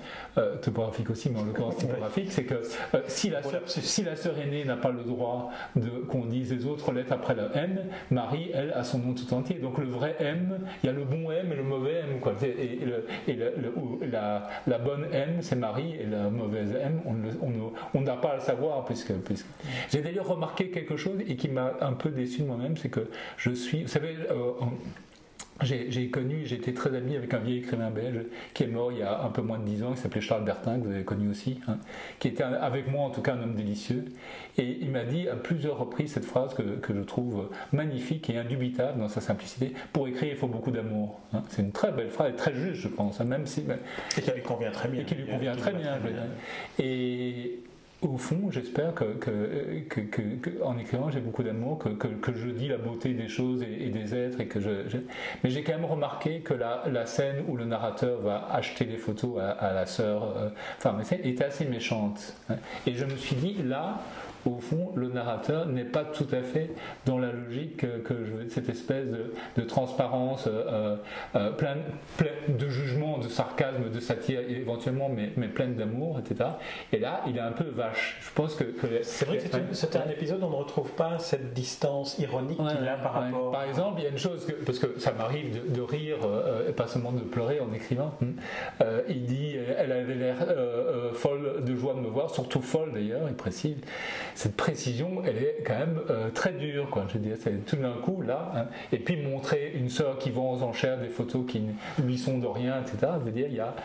topographiques 0.62 1.10
aussi, 1.10 1.32
mais 1.32 1.40
en 1.40 1.46
l'occurrence 1.46 1.78
typographiques, 1.78 2.32
c'est 2.32 2.44
que 2.44 2.62
si, 3.08 3.30
la 3.30 3.42
sœur, 3.42 3.62
si 3.66 4.04
la 4.04 4.16
sœur 4.16 4.38
aînée 4.38 4.64
n'a 4.64 4.78
pas 4.78 4.92
le 4.92 5.04
droit 5.04 5.50
de 5.76 5.90
qu'on 5.90 6.26
dise 6.26 6.54
les 6.54 6.66
autres 6.66 6.92
lettres 6.92 7.14
après 7.14 7.34
le 7.34 7.50
M, 7.56 7.80
Marie, 8.12 8.52
elle, 8.54 8.72
a 8.74 8.84
son 8.84 9.00
nom 9.00 9.14
tout 9.14 9.34
entier. 9.34 9.58
Donc 9.58 9.80
le 9.80 9.86
vrai 9.86 10.16
M, 10.20 10.60
il 10.84 10.88
y 10.88 10.90
a 10.90 10.94
le 10.94 11.04
bon 11.04 11.32
M 11.32 11.52
et 11.52 11.56
le 11.56 11.64
mauvais 11.64 12.00
M. 12.00 12.20
Quoi. 12.20 12.34
Et, 12.44 12.80
et, 13.28 13.36
la, 14.08 14.50
la, 14.68 14.78
bonne 14.78 15.06
M, 15.12 15.38
c'est 15.42 15.56
Marie, 15.56 15.96
et 15.96 16.06
la 16.06 16.30
mauvaise 16.30 16.76
M, 16.76 17.02
on 17.94 18.02
n'a 18.02 18.18
pas 18.18 18.30
à 18.30 18.36
le 18.36 18.42
savoir, 18.42 18.86
puisque 18.86 19.12
j'ai 19.92 20.02
d'ailleurs 20.02 20.28
remarqué 20.28 20.70
quelque 20.70 20.98
chose 20.98 21.20
et 21.28 21.36
qui 21.36 21.50
m'a 21.50 21.74
un 21.82 21.94
peu 21.94 22.10
déçu 22.10 22.42
de 22.42 22.48
moi-même, 22.48 22.78
c'est 22.78 22.90
que 22.90 23.08
je 23.38 23.52
suis, 23.52 23.84
vous 23.84 23.88
savez, 23.88 24.16
euh, 24.30 24.52
j'ai 25.64 26.10
connu, 26.10 26.44
été 26.52 26.74
très 26.74 26.96
ami 26.96 27.16
avec 27.16 27.34
un 27.34 27.40
vieil 27.40 27.60
écrivain 27.60 27.92
belge 27.92 28.26
qui 28.54 28.64
est 28.64 28.68
mort 28.68 28.92
il 28.92 29.00
y 29.00 29.04
a 29.04 29.22
un 29.22 29.30
peu 29.30 29.42
moins 29.42 29.60
de 29.60 29.66
10 29.66 29.84
ans, 29.84 29.94
qui 29.94 30.02
s'appelait 30.02 30.22
Charles 30.22 30.44
Bertin, 30.44 30.80
que 30.80 30.86
vous 30.86 30.92
avez 30.92 31.04
connu 31.04 31.30
aussi, 31.30 31.60
hein, 31.68 31.78
qui 32.20 32.30
était 32.30 32.44
avec 32.44 32.90
moi 32.90 33.06
en 33.06 33.10
tout 33.10 33.22
cas 33.22 33.34
un 33.34 33.44
homme 33.44 33.56
délicieux. 33.56 34.06
Et 34.58 34.78
il 34.82 34.92
m'a 34.92 35.04
dit 35.04 35.28
à 35.30 35.36
plusieurs 35.36 35.78
reprises 35.78 36.14
cette 36.14 36.26
phrase 36.26 36.54
que, 36.54 36.62
que, 36.62 36.94
je 36.94 37.02
trouve 37.02 37.50
magnifique 37.72 38.30
et 38.30 38.38
indubitable 38.38 39.00
dans 39.00 39.08
sa 39.08 39.22
simplicité 39.22 39.74
Pour 39.94 40.08
écrire, 40.08 40.32
il 40.32 40.38
faut 40.38 40.48
beaucoup 40.48 40.72
d'amour. 40.72 41.20
Hein. 41.34 41.44
C'est 41.50 41.62
une 41.62 41.72
très 41.72 41.92
belle 41.92 42.10
phrase, 42.10 42.36
très 42.36 42.54
juste, 42.54 42.82
je 42.82 42.88
pense, 42.88 43.22
hein, 43.22 43.26
même 43.26 43.46
si. 43.46 43.64
Et 44.18 44.22
qui 44.22 44.32
lui 44.32 44.42
convient 44.42 44.72
très 44.72 44.90
bien. 44.90 45.02
Et 45.02 45.06
qui 45.06 45.16
lui 45.16 45.28
convient 45.28 45.56
très 45.56 45.74
bien. 45.74 46.00
Et, 46.80 47.60
au 48.02 48.18
fond, 48.18 48.50
j'espère 48.50 48.94
que, 48.96 49.06
en 50.64 50.78
écrivant, 50.78 51.12
j'ai 51.12 51.20
beaucoup 51.20 51.44
d'amour, 51.44 51.78
que, 51.78 52.34
je 52.34 52.48
dis 52.48 52.68
la 52.68 52.78
beauté 52.78 53.14
des 53.14 53.28
choses 53.28 53.62
et, 53.64 53.90
des 53.90 54.16
êtres, 54.16 54.42
et 54.42 54.48
que 54.48 54.60
je, 54.60 54.70
mais 55.44 55.50
j'ai 55.50 55.64
quand 55.64 55.74
même 55.74 55.86
remarqué 55.86 56.40
que 56.40 56.54
la, 56.54 57.06
scène 57.06 57.44
où 57.48 57.56
le 57.56 57.66
narrateur 57.66 58.22
va 58.22 58.48
acheter 58.52 58.86
les 58.86 58.98
photos 58.98 59.40
à, 59.40 59.74
la 59.74 59.86
sœur, 59.86 60.36
euh, 60.38 60.50
enfin, 60.78 60.98
était 61.12 61.44
assez 61.44 61.66
méchante. 61.66 62.36
Et 62.88 62.94
je 62.94 63.06
me 63.06 63.16
suis 63.16 63.36
dit, 63.36 63.58
là, 63.64 64.00
au 64.46 64.60
fond, 64.60 64.92
le 64.96 65.10
narrateur 65.10 65.68
n'est 65.68 65.86
pas 65.86 66.04
tout 66.04 66.28
à 66.32 66.42
fait 66.42 66.72
dans 67.06 67.18
la 67.18 67.32
logique 67.32 67.78
que, 67.78 68.26
je 68.26 68.32
veux, 68.32 68.50
cette 68.50 68.70
espèce 68.70 69.06
de, 69.56 69.62
transparence 69.64 70.48
euh, 70.48 70.98
euh, 71.36 71.52
pleine, 71.52 71.84
de 72.48 72.68
jugement, 72.68 73.20
de 73.20 73.28
sarcasme, 73.28 73.90
de 73.90 74.00
satire 74.00 74.42
éventuellement, 74.42 75.10
mais, 75.10 75.32
mais 75.38 75.48
pleine 75.48 75.76
d'amour, 75.76 76.20
etc. 76.20 76.50
Et 76.92 77.00
là, 77.00 77.22
il 77.28 77.38
est 77.38 77.42
un 77.42 77.52
peu 77.52 77.66
vache. 77.66 78.20
Je 78.22 78.34
pense 78.34 78.56
que. 78.56 78.64
c'est 79.04 79.26
vrai 79.26 79.38
que 79.38 79.74
c'est 79.74 79.96
un 79.96 80.10
épisode 80.10 80.42
où 80.42 80.46
on 80.46 80.50
ne 80.50 80.56
retrouve 80.56 80.92
pas 80.92 81.20
cette 81.20 81.54
distance 81.54 82.18
ironique 82.18 82.58
qu'il 82.58 82.88
a 82.88 82.98
par 82.98 83.14
rapport. 83.14 83.52
Par 83.52 83.64
exemple, 83.64 84.00
il 84.00 84.04
y 84.04 84.08
a 84.08 84.10
une 84.10 84.18
chose, 84.18 84.48
parce 84.66 84.80
que 84.80 85.00
ça 85.00 85.14
m'arrive 85.14 85.72
de, 85.72 85.82
rire, 85.82 86.18
euh, 86.26 86.70
et 86.70 86.74
pas 86.74 86.88
seulement 86.88 87.12
de 87.12 87.22
pleurer 87.22 87.60
en 87.60 87.72
écrivant. 87.74 88.14
Hmm. 88.20 88.34
il 89.08 89.26
dit 89.26 89.56
elle 89.78 89.92
avait 89.92 90.16
l'air 90.16 90.38
folle 91.14 91.64
de 91.64 91.76
joie 91.76 91.94
de 91.94 92.00
me 92.00 92.08
voir, 92.08 92.30
surtout 92.30 92.62
folle 92.62 92.94
d'ailleurs, 92.94 93.28
il 93.28 93.36
précise 93.36 93.78
cette 94.36 94.56
précision, 94.56 95.22
elle 95.26 95.38
est 95.38 95.64
quand 95.66 95.78
même 95.78 96.00
euh, 96.10 96.30
très 96.30 96.52
dure. 96.52 96.90
Quoi. 96.90 97.06
Je 97.08 97.14
veux 97.14 97.20
dire, 97.20 97.38
c'est 97.42 97.66
tout 97.66 97.76
d'un 97.76 97.94
coup 97.94 98.22
là, 98.22 98.52
hein. 98.56 98.66
et 98.92 98.98
puis 98.98 99.18
montrer 99.18 99.72
une 99.76 99.90
sœur 99.90 100.18
qui 100.18 100.32
vend 100.32 100.54
aux 100.54 100.64
enchères 100.64 101.00
des 101.00 101.10
photos 101.10 101.46
qui 101.48 101.64
lui 102.04 102.18
sont 102.18 102.38
de 102.38 102.48
rien, 102.48 102.82
etc. 102.82 103.14
Je 103.20 103.26
veux 103.26 103.32
dire, 103.32 103.48
il 103.50 103.56
y 103.56 103.60
a 103.60 103.76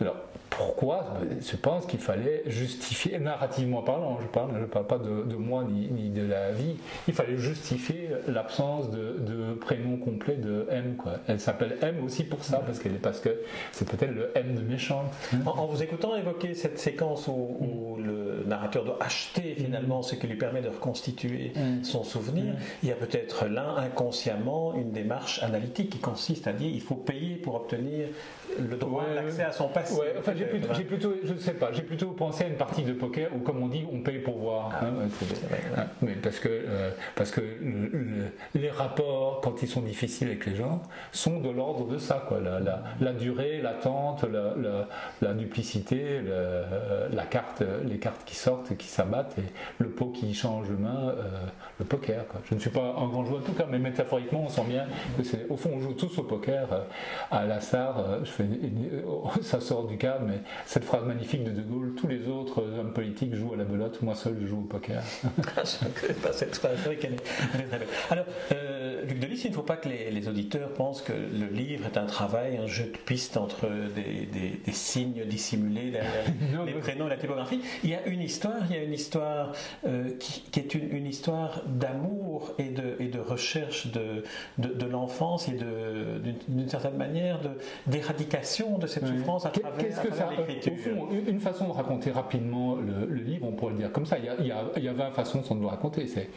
alors, 0.00 0.16
pourquoi 0.50 1.14
Je 1.40 1.56
pense 1.56 1.86
qu'il 1.86 1.98
fallait 1.98 2.42
justifier, 2.46 3.18
narrativement 3.18 3.82
parlant, 3.82 4.18
je 4.20 4.26
parle, 4.26 4.50
je 4.58 4.64
parle 4.64 4.86
pas 4.86 4.98
de, 4.98 5.36
moi 5.36 5.64
ni, 5.64 6.10
de 6.10 6.26
la 6.26 6.52
vie, 6.52 6.76
il 7.06 7.14
fallait 7.14 7.36
justifier 7.36 8.10
l'absence 8.26 8.90
de, 8.90 9.54
prénom 9.60 9.96
complet 9.96 10.36
de 10.36 10.66
M. 10.70 10.94
Quoi. 10.96 11.14
Elle 11.26 11.40
s'appelle 11.40 11.76
M 11.82 12.02
aussi 12.04 12.24
pour 12.24 12.44
ça, 12.44 12.58
parce, 12.58 12.78
qu'elle 12.78 12.94
est, 12.94 12.98
parce 12.98 13.20
que 13.20 13.40
c'est 13.72 13.88
peut-être 13.88 14.14
le 14.14 14.30
M 14.34 14.54
de 14.54 14.62
méchant. 14.62 15.04
En, 15.46 15.66
vous 15.66 15.82
écoutant 15.82 16.16
évoquer 16.16 16.54
cette 16.54 16.78
séquence 16.78 17.28
où, 17.28 17.96
le 17.98 18.44
narrateur 18.46 18.84
doit 18.84 18.98
acheter 19.00 19.54
finalement 19.54 20.02
ce 20.02 20.14
qui 20.14 20.26
lui 20.26 20.36
permet 20.36 20.62
de 20.62 20.68
reconstituer 20.68 21.52
mm. 21.54 21.84
son 21.84 22.04
souvenir, 22.04 22.54
mm. 22.54 22.58
il 22.82 22.88
y 22.88 22.92
a 22.92 22.94
peut-être 22.94 23.46
là 23.46 23.74
inconsciemment 23.76 24.74
une 24.74 24.92
démarche 24.92 25.42
analytique 25.42 25.90
qui 25.90 25.98
consiste 25.98 26.46
à 26.46 26.52
dire 26.52 26.70
il 26.72 26.80
faut 26.80 26.94
payer 26.94 27.36
pour 27.36 27.56
obtenir 27.56 28.08
le 28.58 28.76
droit 28.76 29.04
d'accès 29.14 29.42
à 29.42 29.52
son 29.52 29.68
passé. 29.68 29.94
Ouais, 29.94 30.14
enfin, 30.18 30.32
j'ai 30.38 30.46
plutôt, 30.46 30.74
j'ai 30.74 30.84
plutôt, 30.84 31.14
je 31.24 31.34
sais 31.34 31.54
pas, 31.54 31.72
j'ai 31.72 31.82
plutôt 31.82 32.08
pensé 32.08 32.44
à 32.44 32.48
une 32.48 32.56
partie 32.56 32.82
de 32.82 32.92
poker 32.92 33.28
où, 33.34 33.40
comme 33.40 33.62
on 33.62 33.68
dit, 33.68 33.84
on 33.92 34.00
paye 34.00 34.18
pour 34.18 34.38
voir. 34.38 34.70
Ah, 34.72 34.86
hein, 34.86 35.86
mais 36.02 36.12
parce 36.12 36.38
que, 36.38 36.48
euh, 36.48 36.90
parce 37.14 37.30
que 37.30 37.40
les 38.54 38.70
rapports, 38.70 39.40
quand 39.42 39.62
ils 39.62 39.68
sont 39.68 39.82
difficiles 39.82 40.28
avec 40.28 40.46
les 40.46 40.54
gens, 40.54 40.82
sont 41.12 41.40
de 41.40 41.50
l'ordre 41.50 41.86
de 41.86 41.98
ça, 41.98 42.24
quoi. 42.26 42.40
La, 42.40 42.60
la, 42.60 42.82
la 43.00 43.12
durée, 43.12 43.60
l'attente, 43.60 44.24
la, 44.24 44.86
la, 45.20 45.34
duplicité, 45.34 46.20
la 47.12 47.24
carte, 47.24 47.62
les 47.84 47.98
cartes 47.98 48.24
qui 48.24 48.36
sortent, 48.36 48.76
qui 48.76 48.88
s'abattent, 48.88 49.38
et 49.38 49.44
le 49.78 49.88
pot 49.88 50.06
qui 50.06 50.34
change 50.34 50.68
de 50.68 50.76
main, 50.76 51.08
euh, 51.08 51.24
le 51.78 51.84
poker. 51.84 52.26
Quoi. 52.28 52.40
Je 52.48 52.54
ne 52.54 52.60
suis 52.60 52.70
pas 52.70 52.94
un 52.98 53.08
grand 53.08 53.24
joueur 53.24 53.40
en 53.40 53.44
tout 53.44 53.52
cas, 53.52 53.66
mais 53.68 53.78
métaphoriquement, 53.78 54.44
on 54.44 54.48
sent 54.48 54.64
bien 54.68 54.86
que 55.16 55.22
c'est, 55.22 55.46
au 55.48 55.56
fond, 55.56 55.70
on 55.74 55.80
joue 55.80 55.92
tous 55.92 56.18
au 56.18 56.22
poker 56.22 56.72
euh, 56.72 56.80
à 57.30 57.44
la 57.44 57.58
je 57.60 59.42
ça 59.42 59.60
sort 59.60 59.86
du 59.86 59.96
cadre, 59.96 60.24
mais 60.28 60.40
cette 60.66 60.84
phrase 60.84 61.04
magnifique 61.04 61.44
de 61.44 61.50
De 61.50 61.62
Gaulle, 61.62 61.94
tous 61.96 62.06
les 62.06 62.28
autres 62.28 62.62
hommes 62.78 62.92
politiques 62.92 63.34
jouent 63.34 63.54
à 63.54 63.56
la 63.56 63.64
belote, 63.64 64.00
moi 64.02 64.14
seul 64.14 64.36
je 64.40 64.46
joue 64.46 64.58
au 64.58 64.66
poker. 64.66 65.02
je 65.24 65.84
ne 65.84 66.58
pas 66.60 66.68
vrai 66.84 66.96
qu'elle 66.96 67.14
est. 67.14 67.24
Alors, 68.10 68.26
euh, 68.52 68.77
Luc 69.06 69.18
Delis, 69.18 69.42
il 69.44 69.50
ne 69.50 69.54
faut 69.54 69.62
pas 69.62 69.76
que 69.76 69.88
les, 69.88 70.28
auditeurs 70.28 70.72
pensent 70.72 71.02
que 71.02 71.12
le 71.12 71.46
livre 71.46 71.86
est 71.86 71.96
un 71.96 72.06
travail, 72.06 72.56
un 72.56 72.66
jeu 72.66 72.84
de 72.84 72.98
piste 72.98 73.36
entre 73.36 73.68
des, 73.94 74.72
signes 74.72 75.24
dissimulés 75.24 75.90
derrière 75.90 76.24
les 76.66 76.72
prénoms 76.74 77.06
et 77.06 77.10
la 77.10 77.16
typographie. 77.16 77.60
Il 77.84 77.90
y 77.90 77.94
a 77.94 78.06
une 78.06 78.20
histoire, 78.20 78.56
il 78.68 78.76
y 78.76 78.78
a 78.78 78.82
une 78.82 78.92
histoire 78.92 79.52
euh, 79.86 80.10
qui, 80.18 80.60
est 80.60 80.74
une, 80.74 81.06
histoire 81.06 81.62
d'amour 81.66 82.54
et 82.58 82.68
de, 82.68 82.96
et 83.00 83.08
de 83.08 83.20
recherche 83.20 83.88
de, 83.88 84.24
de, 84.58 84.86
l'enfance 84.86 85.48
et 85.48 85.52
d'une 85.52 86.68
certaine 86.68 86.96
manière 86.96 87.40
d'éradication 87.86 88.78
de, 88.78 88.86
cette 88.86 89.06
souffrance 89.06 89.46
à 89.46 89.50
travers, 89.50 89.78
Qu'est-ce 89.78 90.00
que 90.00 90.14
ça, 90.14 90.30
l'écriture. 90.46 91.08
une 91.26 91.40
façon 91.40 91.68
de 91.68 91.72
raconter 91.72 92.10
rapidement 92.10 92.76
le, 92.76 93.14
livre, 93.14 93.46
on 93.46 93.52
pourrait 93.52 93.72
le 93.72 93.78
dire 93.78 93.92
comme 93.92 94.06
ça, 94.06 94.18
il 94.18 94.24
y 94.24 94.28
a, 94.28 94.34
il 94.38 94.46
y 94.46 94.52
a, 94.52 94.64
il 94.76 94.84
y 94.84 94.88
a 94.88 94.92
20 94.92 95.10
façons 95.10 95.42
de 95.54 95.60
le 95.60 95.66
raconter. 95.66 96.06
C'est 96.06 96.28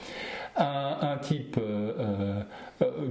un, 0.57 1.17
type 1.17 1.57
euh, 1.59 2.41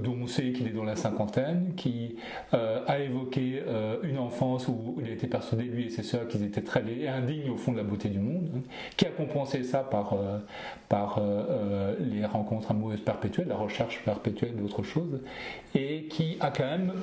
dont 0.03 0.17
on 0.21 0.27
sait 0.27 0.51
qu'il 0.51 0.67
est 0.67 0.71
dans 0.71 0.83
la 0.83 0.95
cinquantaine, 0.95 1.73
qui 1.75 2.17
a 2.51 2.99
évoqué 2.99 3.63
une 4.03 4.17
enfance 4.17 4.67
où 4.67 4.97
il 5.01 5.09
a 5.09 5.13
été 5.13 5.27
persuadé, 5.27 5.63
lui 5.63 5.85
et 5.85 5.89
ses 5.89 6.03
sœurs, 6.03 6.27
qu'ils 6.27 6.43
étaient 6.43 6.61
très 6.61 6.83
indignes 7.07 7.49
au 7.49 7.57
fond 7.57 7.71
de 7.71 7.77
la 7.77 7.83
beauté 7.83 8.09
du 8.09 8.19
monde, 8.19 8.49
hein, 8.55 8.61
qui 8.97 9.05
a 9.05 9.09
compensé 9.09 9.63
ça 9.63 9.79
par, 9.79 10.17
par 10.89 11.21
les 11.99 12.25
rencontres 12.25 12.71
amoureuses 12.71 13.01
perpétuelles, 13.01 13.47
la 13.47 13.55
recherche 13.55 14.03
perpétuelle 14.03 14.55
d'autre 14.55 14.83
chose, 14.83 15.21
et 15.75 16.03
qui 16.03 16.37
a 16.39 16.51
quand 16.51 16.65
même 16.65 16.93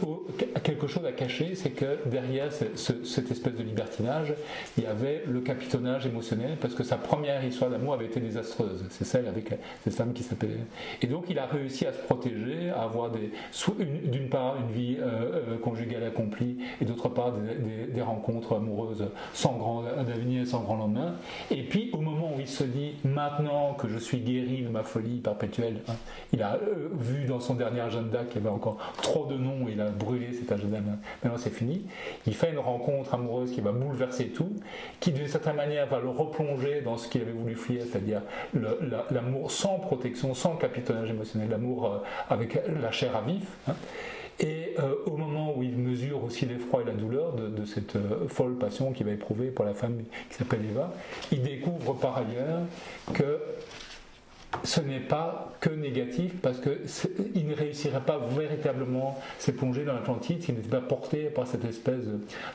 quelque 0.62 0.87
chose 0.87 1.04
à 1.07 1.12
cacher, 1.12 1.54
c'est 1.54 1.70
que 1.70 1.98
derrière 2.07 2.52
cette 2.52 3.31
espèce 3.31 3.54
de 3.54 3.62
libertinage, 3.62 4.35
il 4.76 4.85
y 4.85 4.87
avait 4.87 5.22
le 5.26 5.40
capitonnage 5.40 6.07
émotionnel, 6.07 6.57
parce 6.61 6.74
que 6.74 6.85
sa 6.85 6.96
première 6.96 7.44
histoire 7.44 7.70
d'amour 7.70 7.94
avait 7.94 8.07
été 8.07 8.20
désastreuse. 8.20 8.85
C'est 8.90 9.04
celle 9.04 9.26
avec 9.26 9.52
cette 9.85 9.94
femme 9.94 10.12
qui 10.12 10.22
s'appelait. 10.22 10.59
Et 11.02 11.07
donc 11.07 11.24
il 11.28 11.38
a 11.38 11.46
réussi 11.46 11.87
à 11.87 11.92
se 11.92 12.00
protéger, 12.00 12.70
à 12.70 12.83
avoir 12.83 13.11
d'une 13.11 14.28
part 14.28 14.57
une 14.59 14.72
vie 14.72 14.96
euh, 15.00 15.42
euh, 15.50 15.59
conjugale 15.59 16.04
accomplie, 16.04 16.59
et 16.81 16.85
d'autre 16.85 17.09
part 17.09 17.33
des, 17.33 18.02
rencontres 18.02 18.57
amoureuses 18.57 19.09
sans 19.33 19.57
grand 19.57 19.85
avenir, 19.85 20.46
sans 20.46 20.62
grand 20.62 20.76
lendemain. 20.76 21.16
Et 21.50 21.62
puis 21.62 21.90
au 21.92 22.00
moment 22.00 22.33
où 22.37 22.40
il 22.40 22.48
se 22.48 22.64
dit, 22.64 22.94
maintenant 23.04 23.74
que 23.74 23.88
je 23.88 23.98
suis 23.98 24.18
guéri 24.18 24.62
de 24.62 24.68
ma 24.68 24.83
folie 24.83 25.18
perpétuelle, 25.18 25.81
hein, 25.88 25.94
il 26.33 26.42
a 26.42 26.54
euh, 26.54 26.88
vu 26.92 27.24
dans 27.24 27.40
son 27.40 27.54
dernier 27.54 27.81
agenda 27.81 28.24
qu'il 28.24 28.37
y 28.37 28.46
avait 28.46 28.54
encore 28.59 28.77
trop 29.03 29.27
de 29.27 29.37
noms, 29.37 29.66
il 29.68 29.81
a 29.81 29.90
brûlé 29.90 30.33
cet 30.33 30.51
agenda. 30.53 30.79
Maintenant 31.23 31.38
c'est 31.38 31.55
fini. 31.55 31.87
Il 32.27 32.35
fait 32.35 32.51
une 32.51 32.59
rencontre 32.59 33.14
amoureuse 33.14 33.53
qui 33.53 33.61
va 33.61 33.73
bouleverser 33.73 34.29
tout, 34.29 34.53
qui 35.01 35.12
d'une 35.12 35.29
certaine 35.29 35.57
manière 35.57 35.87
va 35.87 36.01
le 36.01 36.09
replonger 36.09 36.81
dans 36.83 36.97
ce 36.97 37.09
qu'il 37.09 37.23
avait 37.23 37.33
voulu 37.33 37.55
fuir, 37.55 37.83
c'est-à-dire 37.90 38.23
l'amour 39.11 39.51
sans 39.51 39.79
protection, 39.79 40.35
sans 40.35 40.57
capitonnage 40.57 41.11
émotionnel, 41.11 41.49
l'amour 41.51 41.87
euh, 41.87 41.99
avec 42.29 42.61
la 42.81 42.90
chair 42.90 43.16
à 43.16 43.23
vif. 43.23 43.47
Hein. 43.68 43.75
Et 44.40 44.75
euh, 44.79 44.94
au 45.07 45.16
moment 45.16 45.57
où 45.57 45.62
il 45.62 45.77
mesure 45.77 46.23
aussi 46.23 46.47
l'effroi 46.47 46.83
et 46.83 46.85
la 46.85 46.92
douleur 46.92 47.33
de, 47.35 47.64
cette 47.64 47.97
folle 48.29 48.57
passion 48.57 48.92
qu'il 48.92 49.07
va 49.07 49.12
éprouver 49.12 49.49
pour 49.49 49.64
la 49.64 49.75
femme 49.75 49.99
qui 50.31 50.37
s'appelle 50.37 50.64
Eva, 50.71 50.92
il 51.33 51.42
découvre 51.42 51.94
par 51.94 52.18
ailleurs 52.18 52.61
que 53.14 53.40
ce 54.65 54.81
n'est 54.81 55.01
pas 55.01 55.53
que 55.61 55.71
négatif 55.71 56.33
parce 56.41 56.59
qu'il 56.61 57.47
ne 57.47 57.55
réussirait 57.55 58.01
pas 58.01 58.19
véritablement 58.19 59.19
à 59.47 59.53
plonger 59.53 59.85
dans 59.85 59.93
l'Atlantide 59.93 60.43
s'il 60.43 60.55
n'était 60.55 60.69
pas 60.69 60.81
porté 60.81 61.25
par 61.25 61.47
cette 61.47 61.65
espèce 61.65 62.05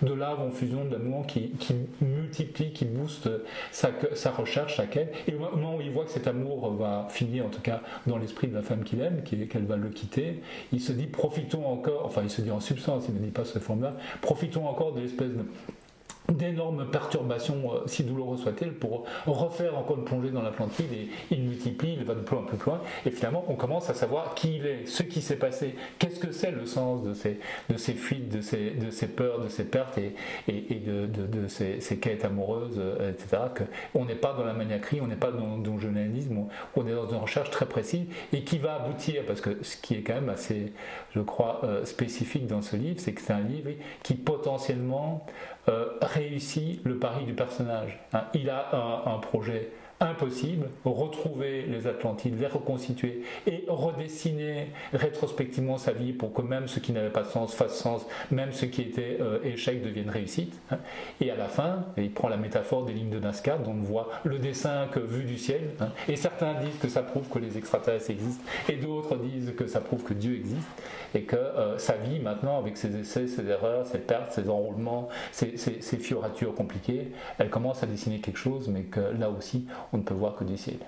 de 0.01 0.13
lave 0.13 0.39
en 0.41 0.49
fusion 0.49 0.85
d'amour 0.85 1.27
qui, 1.27 1.51
qui, 1.51 1.75
multiplie, 2.01 2.71
qui 2.71 2.85
booste 2.85 3.29
sa, 3.71 3.89
sa, 4.13 4.31
recherche, 4.31 4.77
sa 4.77 4.85
quête. 4.85 5.13
Et 5.27 5.35
au 5.35 5.39
moment 5.39 5.75
où 5.75 5.81
il 5.81 5.91
voit 5.91 6.05
que 6.05 6.11
cet 6.11 6.27
amour 6.27 6.73
va 6.73 7.07
finir, 7.09 7.45
en 7.45 7.49
tout 7.49 7.61
cas 7.61 7.81
dans 8.07 8.17
l'esprit 8.17 8.47
de 8.47 8.55
la 8.55 8.63
femme 8.63 8.83
qu'il 8.83 9.01
aime, 9.01 9.21
qu'elle 9.23 9.65
va 9.65 9.77
le 9.77 9.89
quitter, 9.89 10.41
il 10.71 10.81
se 10.81 10.93
dit 10.93 11.07
profitons 11.07 11.65
encore, 11.67 12.05
enfin 12.05 12.21
il 12.23 12.29
se 12.29 12.41
dit 12.41 12.51
en 12.51 12.59
substance, 12.59 13.05
il 13.07 13.15
ne 13.15 13.19
dit 13.19 13.31
pas 13.31 13.45
ce 13.45 13.59
forme-là, 13.59 13.95
profitons 14.21 14.67
encore 14.67 14.93
de 14.93 15.01
l'espèce 15.01 15.29
de 15.29 15.45
d'énormes 16.29 16.89
perturbations, 16.89 17.73
euh, 17.73 17.79
si 17.85 18.03
douloureuses 18.03 18.41
soient-elles, 18.41 18.73
pour 18.73 19.05
refaire 19.25 19.77
encore 19.77 19.97
une 19.97 20.05
plongée 20.05 20.31
dans 20.31 20.41
l'Atlantide 20.41 20.91
et 20.93 21.09
il 21.31 21.43
multiplie, 21.43 21.95
il 21.97 22.05
va 22.05 22.15
de 22.15 22.21
plus 22.21 22.37
en 22.37 22.43
plus 22.43 22.57
loin 22.65 22.81
et 23.05 23.11
finalement 23.11 23.43
on 23.47 23.55
commence 23.55 23.89
à 23.89 23.93
savoir 23.93 24.33
qui 24.35 24.57
il 24.57 24.65
est, 24.65 24.85
ce 24.85 25.03
qui 25.03 25.21
s'est 25.21 25.37
passé, 25.37 25.75
qu'est-ce 25.99 26.19
que 26.19 26.31
c'est 26.31 26.51
le 26.51 26.65
sens 26.65 27.03
de 27.03 27.13
ces, 27.13 27.39
de 27.69 27.77
ces 27.77 27.93
fuites, 27.93 28.29
de 28.29 28.41
ces, 28.41 28.71
de 28.71 28.89
ces 28.89 29.07
peurs, 29.07 29.39
de 29.41 29.49
ces 29.49 29.65
pertes 29.65 29.97
et, 29.97 30.15
et, 30.47 30.79
de, 30.79 31.05
de, 31.05 31.47
ces, 31.47 31.79
quêtes 31.97 32.25
amoureuses, 32.25 32.77
euh, 32.77 33.11
etc. 33.11 33.43
On 33.93 34.05
n'est 34.05 34.15
pas 34.15 34.33
dans 34.33 34.45
la 34.45 34.53
maniaquerie, 34.53 35.01
on 35.01 35.07
n'est 35.07 35.15
pas 35.15 35.31
dans, 35.31 35.57
le 35.57 35.79
journalisme, 35.79 36.45
on 36.75 36.87
est 36.87 36.93
dans 36.93 37.09
une 37.09 37.17
recherche 37.17 37.49
très 37.49 37.65
précise 37.65 38.05
et 38.31 38.43
qui 38.43 38.57
va 38.57 38.75
aboutir, 38.75 39.23
parce 39.25 39.41
que 39.41 39.59
ce 39.61 39.77
qui 39.77 39.95
est 39.95 40.01
quand 40.01 40.15
même 40.15 40.29
assez, 40.29 40.73
je 41.15 41.21
crois, 41.21 41.61
euh, 41.63 41.85
spécifique 41.85 42.47
dans 42.47 42.61
ce 42.61 42.75
livre, 42.75 42.99
c'est 42.99 43.13
que 43.13 43.21
c'est 43.21 43.33
un 43.33 43.41
livre 43.41 43.71
qui 44.03 44.15
potentiellement 44.15 45.25
euh, 45.69 45.97
réussit 46.01 46.83
le 46.83 46.97
pari 46.97 47.25
du 47.25 47.33
personnage. 47.33 47.99
Hein. 48.13 48.23
il 48.33 48.49
a 48.49 49.03
un 49.05 49.19
projet 49.19 49.71
impossible, 50.03 50.69
retrouver 50.85 51.63
les 51.63 51.87
Atlantides, 51.87 52.39
les 52.39 52.47
reconstituer 52.47 53.23
et 53.47 53.65
redessiner 53.67 54.67
rétrospectivement 54.93 55.77
sa 55.77 55.91
vie 55.91 56.13
pour 56.13 56.33
que 56.33 56.41
même 56.41 56.67
ce 56.67 56.79
qui 56.79 56.91
n'avait 56.91 57.09
pas 57.09 57.23
de 57.23 57.27
sens 57.27 57.53
fasse 57.53 57.77
sens, 57.77 58.05
même 58.31 58.51
ce 58.51 58.65
qui 58.65 58.81
était 58.81 59.17
euh, 59.21 59.39
échec 59.43 59.83
devienne 59.83 60.09
réussite. 60.09 60.59
Hein. 60.71 60.77
Et 61.21 61.31
à 61.31 61.35
la 61.35 61.47
fin, 61.47 61.85
il 61.97 62.11
prend 62.11 62.29
la 62.29 62.37
métaphore 62.37 62.85
des 62.85 62.93
lignes 62.93 63.09
de 63.09 63.19
Nazca, 63.19 63.57
dont 63.57 63.71
on 63.71 63.83
voit 63.83 64.09
le 64.23 64.39
dessin 64.39 64.87
que 64.91 64.99
vu 64.99 65.23
du 65.23 65.37
ciel. 65.37 65.69
Hein. 65.79 65.89
Et 66.07 66.15
certains 66.15 66.53
disent 66.55 66.77
que 66.81 66.87
ça 66.87 67.01
prouve 67.01 67.27
que 67.29 67.39
les 67.39 67.57
extraterrestres 67.57 68.09
existent, 68.11 68.43
et 68.69 68.75
d'autres 68.75 69.15
disent 69.17 69.53
que 69.55 69.67
ça 69.67 69.81
prouve 69.81 70.03
que 70.03 70.13
Dieu 70.13 70.35
existe, 70.35 70.67
et 71.15 71.23
que 71.23 71.35
euh, 71.35 71.77
sa 71.77 71.93
vie 71.93 72.19
maintenant, 72.19 72.57
avec 72.57 72.77
ses 72.77 72.95
essais, 72.95 73.27
ses 73.27 73.47
erreurs, 73.47 73.85
ses 73.85 73.99
pertes, 73.99 74.31
ses 74.31 74.49
enroulements, 74.49 75.09
ses, 75.31 75.57
ses 75.57 75.97
fioratures 75.97 76.55
compliquées, 76.55 77.11
elle 77.37 77.49
commence 77.49 77.83
à 77.83 77.85
dessiner 77.85 78.19
quelque 78.19 78.37
chose, 78.37 78.67
mais 78.67 78.83
que 78.83 78.99
là 78.99 79.29
aussi, 79.29 79.65
on 79.93 79.97
ne 79.97 80.03
peut 80.03 80.13
voir 80.13 80.35
que 80.35 80.43
du 80.43 80.57
ciel. 80.57 80.79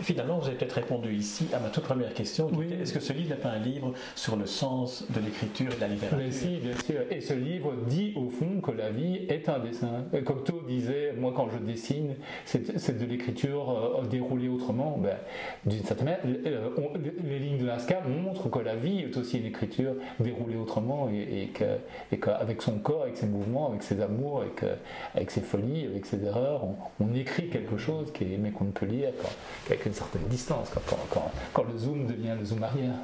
Finalement, 0.00 0.38
vous 0.38 0.46
avez 0.46 0.56
peut-être 0.56 0.72
répondu 0.72 1.14
ici 1.14 1.48
à 1.52 1.58
ma 1.58 1.68
toute 1.68 1.84
première 1.84 2.12
question. 2.14 2.50
Est-ce 2.80 2.92
que 2.92 3.00
ce 3.00 3.12
livre 3.12 3.30
n'est 3.30 3.40
pas 3.40 3.50
un 3.50 3.58
livre 3.58 3.92
sur 4.14 4.36
le 4.36 4.46
sens 4.46 5.04
de 5.10 5.20
l'écriture 5.20 5.72
et 5.72 5.76
de 5.76 5.80
la 5.80 5.88
littérature? 5.88 6.18
Mais 6.18 6.30
si, 6.30 6.56
bien 6.56 6.74
sûr. 6.84 7.00
Et 7.10 7.20
ce 7.20 7.34
livre 7.34 7.74
dit 7.86 8.12
au 8.16 8.28
fond 8.30 8.60
que 8.60 8.70
la 8.70 8.90
vie 8.90 9.26
est 9.28 9.48
un 9.48 9.58
dessin. 9.58 10.04
Cocteau 10.24 10.62
disait, 10.66 11.14
moi 11.16 11.32
quand 11.34 11.48
je 11.50 11.58
dessine, 11.58 12.16
c'est 12.44 12.98
de 12.98 13.04
l'écriture 13.04 13.70
euh, 13.70 14.06
déroulée 14.06 14.48
autrement. 14.48 14.98
Ben, 14.98 15.16
D'une 15.66 15.84
certaine 15.84 16.06
manière, 16.06 16.20
euh, 16.46 16.70
les 17.22 17.38
lignes 17.38 17.58
de 17.58 17.66
Lascaux 17.66 18.08
montrent 18.08 18.50
que 18.50 18.58
la 18.58 18.76
vie 18.76 19.00
est 19.00 19.16
aussi 19.16 19.38
une 19.38 19.46
écriture 19.46 19.94
déroulée 20.20 20.56
autrement 20.56 21.08
et, 21.10 21.50
qu'avec 21.52 22.62
son 22.62 22.78
corps, 22.78 23.02
avec 23.02 23.16
ses 23.16 23.26
mouvements, 23.26 23.68
avec 23.68 23.82
ses 23.82 24.00
amours, 24.00 24.42
avec, 24.42 24.64
avec 25.14 25.30
ses 25.30 25.40
folies, 25.40 25.86
avec 25.86 26.06
ses 26.06 26.24
erreurs, 26.24 26.66
on, 27.00 27.14
écrit 27.14 27.48
quelque 27.48 27.76
chose 27.76 28.12
qui 28.12 28.24
est, 28.24 28.38
mais 28.38 28.50
qu'on 28.50 28.64
ne 28.64 28.72
peut 28.72 28.86
lire 28.86 29.12
avec 29.84 29.86
une 29.86 29.92
certaine 29.92 30.28
distance, 30.28 30.70
quand, 31.52 31.64
le 31.64 31.78
zoom 31.78 32.06
devient 32.06 32.34
le 32.38 32.44
zoom 32.44 32.62
arrière. 32.62 32.94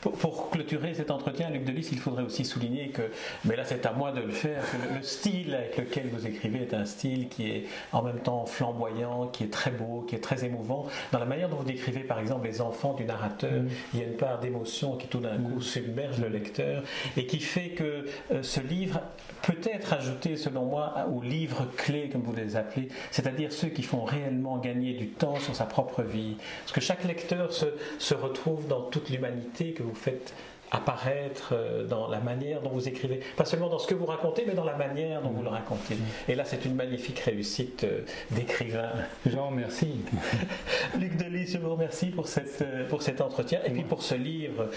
Pour, 0.00 0.50
clôturer 0.50 0.94
cet 0.94 1.10
entretien, 1.10 1.50
Luc 1.50 1.64
Delis, 1.64 1.88
il 1.92 1.98
faudrait 1.98 2.22
aussi 2.22 2.44
souligner 2.44 2.88
que, 2.88 3.02
mais 3.44 3.56
là 3.56 3.64
c'est 3.64 3.84
à 3.86 3.92
moi 3.92 4.12
de 4.12 4.20
le 4.20 4.30
faire, 4.30 4.62
que 4.70 4.94
le, 4.94 5.02
style 5.02 5.54
avec 5.54 5.76
lequel 5.76 6.08
vous 6.12 6.26
écrivez 6.26 6.62
est 6.62 6.74
un 6.74 6.84
style 6.84 7.28
qui 7.28 7.50
est 7.50 7.64
en 7.92 8.02
même 8.02 8.20
temps 8.20 8.46
flamboyant, 8.46 9.28
qui 9.28 9.44
est 9.44 9.52
très 9.52 9.70
beau, 9.70 10.04
qui 10.06 10.14
est 10.14 10.20
très 10.20 10.44
émouvant. 10.44 10.86
Dans 11.12 11.18
la 11.18 11.24
manière 11.24 11.48
dont 11.48 11.56
vous 11.56 11.64
décrivez 11.64 12.00
par 12.00 12.18
exemple 12.18 12.46
les 12.46 12.60
enfants 12.60 12.94
du 12.94 13.04
narrateur, 13.04 13.62
mm. 13.62 13.68
il 13.94 14.00
y 14.00 14.02
a 14.02 14.06
une 14.06 14.16
part 14.16 14.40
d'émotion 14.40 14.96
qui 14.96 15.06
tout 15.08 15.20
d'un 15.20 15.36
coup 15.36 15.56
mm. 15.56 15.62
submerge 15.62 16.20
le 16.20 16.28
lecteur 16.28 16.82
et 17.16 17.26
qui 17.26 17.40
fait 17.40 17.70
que 17.70 18.06
euh, 18.32 18.42
ce 18.42 18.60
livre 18.60 19.00
peut 19.42 19.60
être 19.64 19.92
ajouté 19.92 20.36
selon 20.36 20.66
moi 20.66 20.94
aux 21.10 21.22
livres 21.22 21.66
clés 21.76 22.08
comme 22.10 22.22
vous 22.22 22.34
les 22.34 22.56
appelez, 22.56 22.88
c'est-à-dire 23.10 23.52
ceux 23.52 23.68
qui 23.68 23.82
font 23.82 24.04
réellement 24.04 24.58
gagner 24.58 24.94
du 24.94 25.08
temps 25.08 25.36
sur 25.36 25.54
sa 25.54 25.64
propre 25.64 26.02
vie. 26.02 26.19
Parce 26.62 26.72
que 26.72 26.80
chaque 26.80 27.04
lecteur 27.04 27.52
se, 27.52 27.66
se 27.98 28.14
retrouve 28.14 28.66
dans 28.66 28.82
toute 28.82 29.10
l'humanité 29.10 29.72
que 29.72 29.82
vous 29.82 29.94
faites 29.94 30.34
apparaître 30.70 31.50
euh, 31.52 31.84
dans 31.84 32.08
la 32.08 32.20
manière 32.20 32.62
dont 32.62 32.70
vous 32.70 32.88
écrivez, 32.88 33.20
pas 33.36 33.44
seulement 33.44 33.68
dans 33.68 33.78
ce 33.78 33.86
que 33.86 33.94
vous 33.94 34.06
racontez, 34.06 34.44
mais 34.46 34.54
dans 34.54 34.64
la 34.64 34.76
manière 34.76 35.20
dont 35.22 35.30
vous 35.30 35.42
le 35.42 35.48
racontez. 35.48 35.96
Et 36.28 36.34
là, 36.34 36.44
c'est 36.44 36.64
une 36.64 36.74
magnifique 36.74 37.18
réussite 37.20 37.84
euh, 37.84 38.02
d'écrivain. 38.30 38.90
Jean, 39.26 39.50
merci. 39.50 40.00
Luc 40.98 41.16
Delis, 41.16 41.48
je 41.48 41.58
vous 41.58 41.70
remercie 41.70 42.06
pour, 42.06 42.28
cette, 42.28 42.62
euh, 42.62 42.88
pour 42.88 43.02
cet 43.02 43.20
entretien 43.20 43.60
et 43.64 43.70
puis 43.70 43.82
pour 43.82 44.02
ce 44.02 44.14
livre 44.14 44.68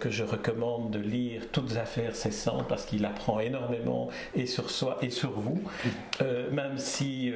que 0.00 0.10
je 0.10 0.24
recommande 0.24 0.90
de 0.90 0.98
lire, 0.98 1.42
Toutes 1.52 1.76
affaires 1.76 2.14
cessantes, 2.14 2.66
parce 2.68 2.84
qu'il 2.84 3.04
apprend 3.04 3.40
énormément 3.40 4.08
et 4.34 4.46
sur 4.46 4.70
soi 4.70 4.98
et 5.02 5.10
sur 5.10 5.30
vous, 5.30 5.62
même 6.52 6.78
si 6.78 7.32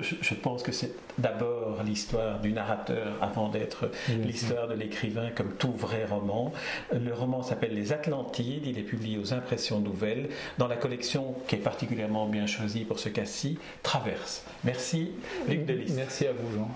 je, 0.00 0.34
pense 0.34 0.62
que 0.62 0.72
c'est 0.72 0.92
d'abord 1.18 1.82
l'histoire 1.84 2.40
du 2.40 2.52
narrateur 2.52 3.14
avant 3.20 3.48
d'être 3.48 3.90
l'histoire 4.08 4.68
de 4.68 4.74
l'écrivain, 4.74 5.30
comme 5.34 5.52
tout 5.54 5.72
vrai 5.72 6.04
roman. 6.04 6.52
Le 6.92 7.14
roman 7.16 7.42
s'appelle 7.42 7.74
Les 7.74 7.92
Atlantides, 7.92 8.66
il 8.66 8.78
est 8.78 8.82
publié 8.82 9.18
aux 9.18 9.32
Impressions 9.32 9.80
Nouvelles 9.80 10.28
dans 10.58 10.68
la 10.68 10.76
collection 10.76 11.34
qui 11.46 11.56
est 11.56 11.58
particulièrement 11.58 12.26
bien 12.26 12.46
choisie 12.46 12.84
pour 12.84 12.98
ce 12.98 13.08
cas-ci, 13.08 13.58
Traverse. 13.82 14.44
Merci 14.64 15.12
Luc 15.48 15.64
Delis. 15.64 15.92
Merci 15.96 16.26
à 16.26 16.32
vous 16.32 16.56
Jean. 16.56 16.70